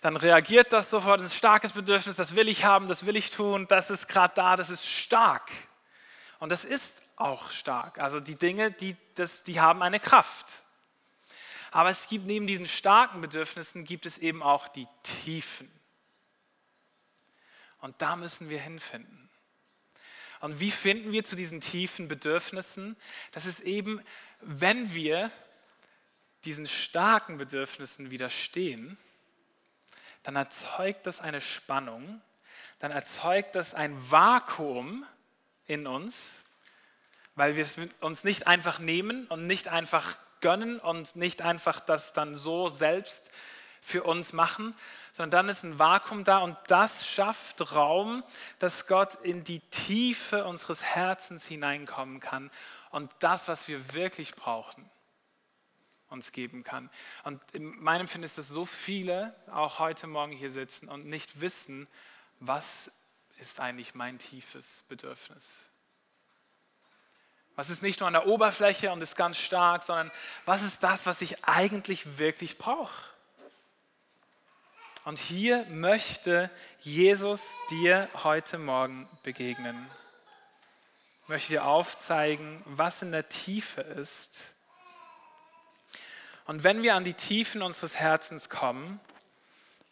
dann 0.01 0.17
reagiert 0.17 0.73
das 0.73 0.91
sofort, 0.91 1.21
ein 1.21 1.29
starkes 1.29 1.73
Bedürfnis, 1.73 2.17
das 2.17 2.35
will 2.35 2.49
ich 2.49 2.65
haben, 2.65 2.89
das 2.89 3.07
will 3.07 3.17
ich 3.17 3.31
tun, 3.31 3.67
das 3.69 3.91
ist 3.91 4.09
gerade 4.09 4.35
da, 4.35 4.57
das 4.57 4.71
ist 4.71 4.87
stark. 4.87 5.51
Und 6.39 6.53
das 6.53 6.65
ist 6.65 7.03
auch 7.17 7.51
stark. 7.51 7.99
Also 7.99 8.21
die 8.21 8.37
Dinge, 8.37 8.71
die, 8.71 8.97
das, 9.15 9.45
die 9.45 9.61
haben 9.61 9.83
eine 9.83 10.01
Kraft. 10.01 10.65
Aber 11.71 11.91
es 11.91 12.07
gibt 12.07 12.27
neben 12.27 12.47
diesen 12.47 12.67
starken 12.67 13.21
Bedürfnissen, 13.21 13.85
gibt 13.85 14.07
es 14.07 14.19
eben 14.19 14.43
auch 14.43 14.69
die 14.69 14.87
tiefen. 15.03 15.71
Und 17.81 18.01
da 18.01 18.17
müssen 18.17 18.49
wir 18.49 18.61
hinfinden. 18.61 19.24
Und 20.45 20.61
wie 20.61 20.71
finden 20.71 21.11
wir 21.11 21.25
zu 21.25 21.37
diesen 21.37 21.63
tiefen 21.63 22.07
Bedürfnissen? 22.07 22.99
Das 23.33 23.47
ist 23.47 23.61
eben, 23.61 24.03
wenn 24.43 24.93
wir 24.93 25.31
diesen 26.45 26.67
starken 26.67 27.39
Bedürfnissen 27.39 28.11
widerstehen, 28.11 28.99
dann 30.23 30.37
erzeugt 30.37 31.07
das 31.07 31.23
eine 31.23 31.41
Spannung, 31.41 32.21
dann 32.79 32.91
erzeugt 32.91 33.55
das 33.55 33.73
ein 33.73 33.97
Vakuum 34.11 35.07
in 35.67 35.87
uns, 35.87 36.43
weil 37.37 37.57
wir 37.57 37.63
es 37.65 37.79
uns 38.01 38.23
nicht 38.23 38.47
einfach 38.47 38.79
nehmen 38.79 39.27
und 39.29 39.45
nicht 39.45 39.69
einfach 39.69 40.19
gönnen 40.43 40.79
und 40.79 41.17
nicht 41.17 41.41
einfach 41.41 41.81
das 41.81 42.13
dann 42.13 42.35
so 42.35 42.69
selbst 42.69 43.31
für 43.81 44.03
uns 44.03 44.35
machen, 44.35 44.75
sondern 45.15 45.31
dann 45.31 45.49
ist 45.49 45.63
ein 45.63 45.79
Vakuum 45.79 46.25
da 46.25 46.39
und 46.39 46.59
das 46.67 47.07
schafft 47.07 47.73
Raum, 47.73 48.25
dass 48.59 48.89
Gott 48.89 49.15
in 49.23 49.45
die 49.45 49.61
Tiefe 49.61 50.45
unseres 50.45 50.83
Herzens 50.83 51.47
hineinkommen 51.47 52.19
kann 52.19 52.51
und 52.91 53.13
das, 53.21 53.47
was 53.47 53.69
wir 53.69 53.95
wirklich 53.95 54.35
brauchen, 54.35 54.91
uns 56.09 56.33
geben 56.33 56.65
kann. 56.65 56.91
Und 57.23 57.41
in 57.53 57.65
meinem 57.81 58.03
Empfinden 58.03 58.25
ist 58.25 58.39
es 58.39 58.49
so 58.49 58.67
viele, 58.67 59.37
auch 59.53 59.79
heute 59.79 60.09
Morgen 60.09 60.33
hier 60.33 60.51
sitzen 60.51 60.89
und 60.89 61.07
nicht 61.07 61.41
wissen, 61.41 61.87
was 62.41 62.91
ist 63.39 63.61
eigentlich 63.61 63.95
mein 63.95 64.19
tiefes 64.19 64.83
Bedürfnis. 64.89 65.71
Was 67.55 67.71
ist 67.71 67.83
nicht 67.83 68.01
nur 68.01 68.09
an 68.09 68.15
der 68.15 68.27
Oberfläche 68.27 68.91
und 68.91 69.01
ist 69.01 69.15
ganz 69.15 69.39
stark, 69.39 69.85
sondern 69.85 70.11
was 70.45 70.63
ist 70.63 70.83
das, 70.83 71.07
was 71.07 71.21
ich 71.21 71.45
eigentlich 71.45 72.19
wirklich 72.19 72.59
brauche? 72.59 73.14
Und 75.05 75.19
hier 75.19 75.67
möchte 75.67 76.51
Jesus 76.81 77.47
dir 77.69 78.09
heute 78.23 78.57
Morgen 78.57 79.07
begegnen. 79.23 79.87
Ich 81.23 81.29
möchte 81.29 81.53
dir 81.53 81.67
aufzeigen, 81.67 82.63
was 82.65 83.03
in 83.03 83.13
der 83.13 83.29
Tiefe 83.29 83.83
ist. 83.83 84.55
Und 86.47 86.65
wenn 86.65 86.83
wir 86.83 86.95
an 86.95 87.05
die 87.05 87.13
Tiefen 87.13 87.61
unseres 87.61 87.97
Herzens 87.97 88.49
kommen, 88.49 88.99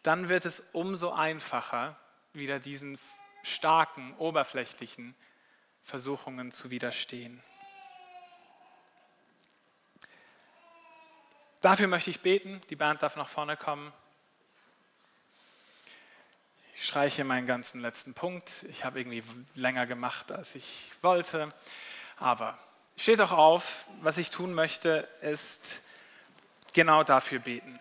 dann 0.01 0.29
wird 0.29 0.45
es 0.45 0.61
umso 0.71 1.11
einfacher, 1.11 1.95
wieder 2.33 2.57
diesen 2.59 2.97
starken, 3.43 4.15
oberflächlichen 4.17 5.13
Versuchungen 5.83 6.51
zu 6.51 6.71
widerstehen. 6.71 7.43
Dafür 11.61 11.87
möchte 11.87 12.09
ich 12.09 12.21
beten. 12.21 12.61
Die 12.71 12.75
Band 12.75 13.03
darf 13.03 13.15
nach 13.15 13.27
vorne 13.27 13.57
kommen. 13.57 13.93
Ich 16.75 16.85
streiche 16.85 17.23
meinen 17.23 17.45
ganzen 17.45 17.81
letzten 17.81 18.13
Punkt. 18.13 18.65
Ich 18.69 18.83
habe 18.83 18.99
irgendwie 18.99 19.23
länger 19.55 19.85
gemacht, 19.85 20.31
als 20.31 20.55
ich 20.55 20.89
wollte. 21.01 21.49
Aber 22.17 22.57
steht 22.97 23.19
doch 23.19 23.31
auf, 23.31 23.85
was 24.01 24.17
ich 24.17 24.31
tun 24.31 24.53
möchte, 24.53 25.07
ist 25.21 25.83
genau 26.73 27.03
dafür 27.03 27.39
beten. 27.39 27.79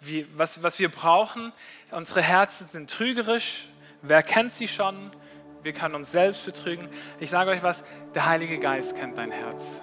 Wie, 0.00 0.26
was, 0.36 0.62
was 0.62 0.78
wir 0.78 0.90
brauchen, 0.90 1.52
unsere 1.90 2.22
Herzen 2.22 2.66
sind 2.68 2.90
trügerisch. 2.90 3.68
Wer 4.00 4.22
kennt 4.22 4.52
sie 4.52 4.66
schon? 4.66 5.14
Wir 5.62 5.72
können 5.72 5.94
uns 5.94 6.10
selbst 6.10 6.44
betrügen. 6.44 6.88
Ich 7.20 7.30
sage 7.30 7.50
euch 7.50 7.62
was, 7.62 7.84
der 8.14 8.26
Heilige 8.26 8.58
Geist 8.58 8.96
kennt 8.96 9.16
dein 9.18 9.30
Herz 9.30 9.80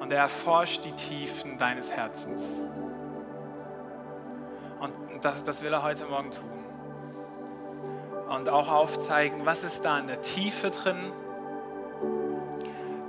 und 0.00 0.10
er 0.10 0.18
erforscht 0.18 0.84
die 0.84 0.92
Tiefen 0.92 1.58
deines 1.58 1.92
Herzens. 1.92 2.56
Und 4.80 5.24
das, 5.24 5.44
das 5.44 5.62
will 5.62 5.72
er 5.72 5.84
heute 5.84 6.06
Morgen 6.06 6.32
tun. 6.32 6.61
Und 8.34 8.48
auch 8.48 8.70
aufzeigen, 8.70 9.44
was 9.44 9.62
ist 9.62 9.84
da 9.84 9.98
in 9.98 10.06
der 10.06 10.22
Tiefe 10.22 10.70
drin. 10.70 11.12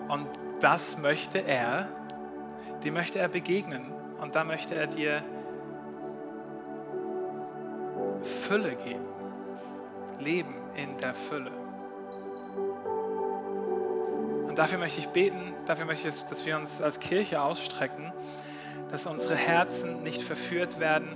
Und 0.09 0.27
das 0.59 0.97
möchte 0.97 1.39
er, 1.39 1.87
dem 2.83 2.93
möchte 2.93 3.19
er 3.19 3.29
begegnen. 3.29 3.91
Und 4.19 4.35
da 4.35 4.43
möchte 4.43 4.75
er 4.75 4.87
dir 4.87 5.23
Fülle 8.21 8.75
geben. 8.75 9.05
Leben 10.19 10.55
in 10.75 10.97
der 10.97 11.13
Fülle. 11.13 11.51
Und 14.47 14.59
dafür 14.59 14.77
möchte 14.77 14.99
ich 14.99 15.07
beten, 15.07 15.53
dafür 15.65 15.85
möchte 15.85 16.09
ich, 16.09 16.23
dass 16.25 16.45
wir 16.45 16.57
uns 16.57 16.81
als 16.81 16.99
Kirche 16.99 17.41
ausstrecken, 17.41 18.11
dass 18.91 19.05
unsere 19.05 19.35
Herzen 19.35 20.03
nicht 20.03 20.21
verführt 20.21 20.79
werden, 20.79 21.15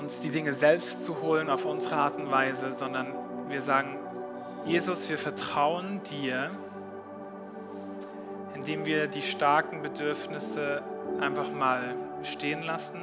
uns 0.00 0.20
die 0.20 0.30
Dinge 0.30 0.54
selbst 0.54 1.04
zu 1.04 1.20
holen 1.20 1.50
auf 1.50 1.66
unsere 1.66 1.96
Art 1.96 2.16
und 2.16 2.30
Weise, 2.30 2.72
sondern 2.72 3.12
wir 3.50 3.60
sagen, 3.60 3.98
Jesus, 4.64 5.10
wir 5.10 5.18
vertrauen 5.18 6.00
dir, 6.04 6.50
indem 8.54 8.86
wir 8.86 9.08
die 9.08 9.20
starken 9.20 9.82
Bedürfnisse 9.82 10.82
einfach 11.20 11.52
mal 11.52 11.94
stehen 12.22 12.62
lassen. 12.62 12.98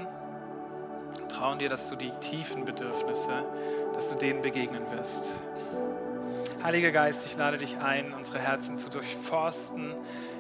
Trauen 1.29 1.59
dir, 1.59 1.69
dass 1.69 1.87
du 1.87 1.95
die 1.95 2.09
tiefen 2.19 2.65
Bedürfnisse, 2.65 3.45
dass 3.93 4.09
du 4.09 4.15
denen 4.15 4.41
begegnen 4.41 4.81
wirst. 4.89 5.29
Heiliger 6.63 6.91
Geist, 6.91 7.27
ich 7.27 7.37
lade 7.37 7.59
dich 7.59 7.77
ein, 7.77 8.11
unsere 8.11 8.39
Herzen 8.39 8.79
zu 8.79 8.89
durchforsten. 8.89 9.93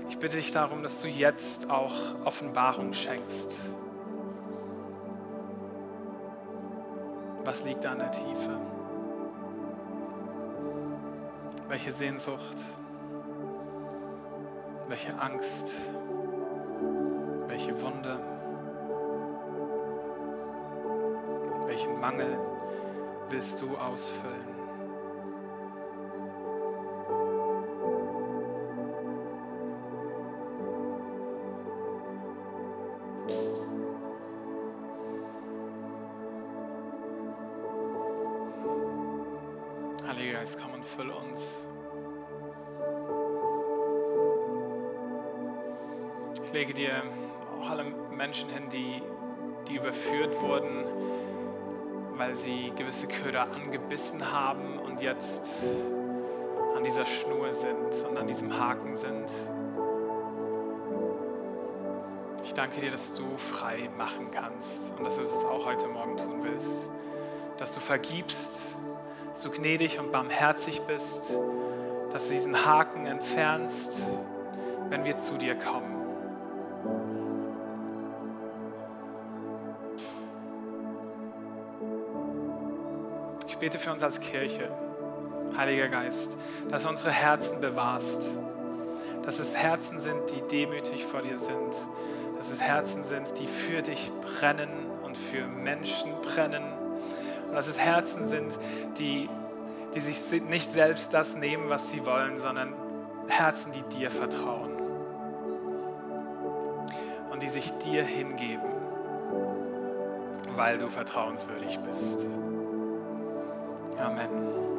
Ich 0.09 0.17
bitte 0.17 0.37
dich 0.37 0.53
darum, 0.53 0.81
dass 0.81 1.01
du 1.01 1.07
jetzt 1.07 1.69
auch 1.69 1.93
Offenbarung 2.25 2.93
schenkst. 2.93 3.59
Was 7.47 7.63
liegt 7.63 7.85
da 7.85 7.93
an 7.93 7.99
der 7.99 8.11
Tiefe? 8.11 8.59
Welche 11.69 11.93
Sehnsucht? 11.93 12.57
Welche 14.89 15.17
Angst? 15.17 15.71
Welche 17.47 17.81
Wunde? 17.81 18.19
Welchen 21.67 21.97
Mangel 22.01 22.37
willst 23.29 23.61
du 23.61 23.77
ausfüllen? 23.77 24.56
Lege 46.53 46.73
dir 46.73 46.91
auch 47.59 47.69
alle 47.69 47.83
Menschen 48.11 48.49
hin, 48.49 48.69
die, 48.69 49.01
die 49.67 49.75
überführt 49.75 50.41
wurden, 50.41 50.85
weil 52.15 52.35
sie 52.35 52.71
gewisse 52.75 53.07
Köder 53.07 53.47
angebissen 53.53 54.31
haben 54.31 54.79
und 54.79 55.01
jetzt 55.01 55.63
an 56.75 56.83
dieser 56.83 57.05
Schnur 57.05 57.53
sind 57.53 58.05
und 58.09 58.17
an 58.17 58.27
diesem 58.27 58.57
Haken 58.59 58.95
sind. 58.95 59.29
Ich 62.43 62.53
danke 62.53 62.81
dir, 62.81 62.91
dass 62.91 63.13
du 63.13 63.25
frei 63.35 63.89
machen 63.97 64.31
kannst 64.31 64.97
und 64.97 65.05
dass 65.05 65.17
du 65.17 65.23
das 65.23 65.43
auch 65.43 65.65
heute 65.65 65.87
Morgen 65.87 66.17
tun 66.17 66.43
willst. 66.43 66.89
Dass 67.57 67.73
du 67.73 67.79
vergibst, 67.79 68.63
du 69.43 69.51
gnädig 69.51 69.99
und 69.99 70.11
barmherzig 70.11 70.81
bist, 70.81 71.37
dass 72.11 72.27
du 72.27 72.33
diesen 72.33 72.65
Haken 72.65 73.05
entfernst, 73.05 74.01
wenn 74.89 75.03
wir 75.03 75.17
zu 75.17 75.37
dir 75.37 75.55
kommen. 75.55 75.96
Bete 83.67 83.79
für 83.79 83.91
uns 83.91 84.01
als 84.01 84.21
Kirche, 84.21 84.71
Heiliger 85.57 85.89
Geist, 85.89 86.37
dass 86.71 86.83
du 86.83 86.89
unsere 86.89 87.11
Herzen 87.11 87.59
bewahrst, 87.59 88.29
dass 89.23 89.39
es 89.39 89.57
Herzen 89.57 89.99
sind, 89.99 90.21
die 90.31 90.41
demütig 90.49 91.03
vor 91.03 91.21
dir 91.21 91.37
sind, 91.37 91.75
dass 92.37 92.49
es 92.49 92.61
Herzen 92.61 93.03
sind, 93.03 93.37
die 93.37 93.45
für 93.45 93.81
dich 93.81 94.09
brennen 94.21 94.69
und 95.03 95.17
für 95.17 95.45
Menschen 95.47 96.13
brennen 96.21 96.63
und 97.49 97.55
dass 97.55 97.67
es 97.67 97.77
Herzen 97.77 98.25
sind, 98.25 98.57
die, 98.99 99.27
die 99.93 99.99
sich 99.99 100.41
nicht 100.43 100.71
selbst 100.71 101.13
das 101.13 101.35
nehmen, 101.35 101.69
was 101.69 101.91
sie 101.91 102.05
wollen, 102.05 102.39
sondern 102.39 102.73
Herzen, 103.27 103.73
die 103.73 103.83
dir 103.97 104.09
vertrauen 104.09 104.71
und 107.33 107.43
die 107.43 107.49
sich 107.49 107.73
dir 107.79 108.05
hingeben, 108.05 108.71
weil 110.55 110.77
du 110.77 110.87
vertrauenswürdig 110.87 111.79
bist. 111.79 112.25
Amen. 113.99 114.76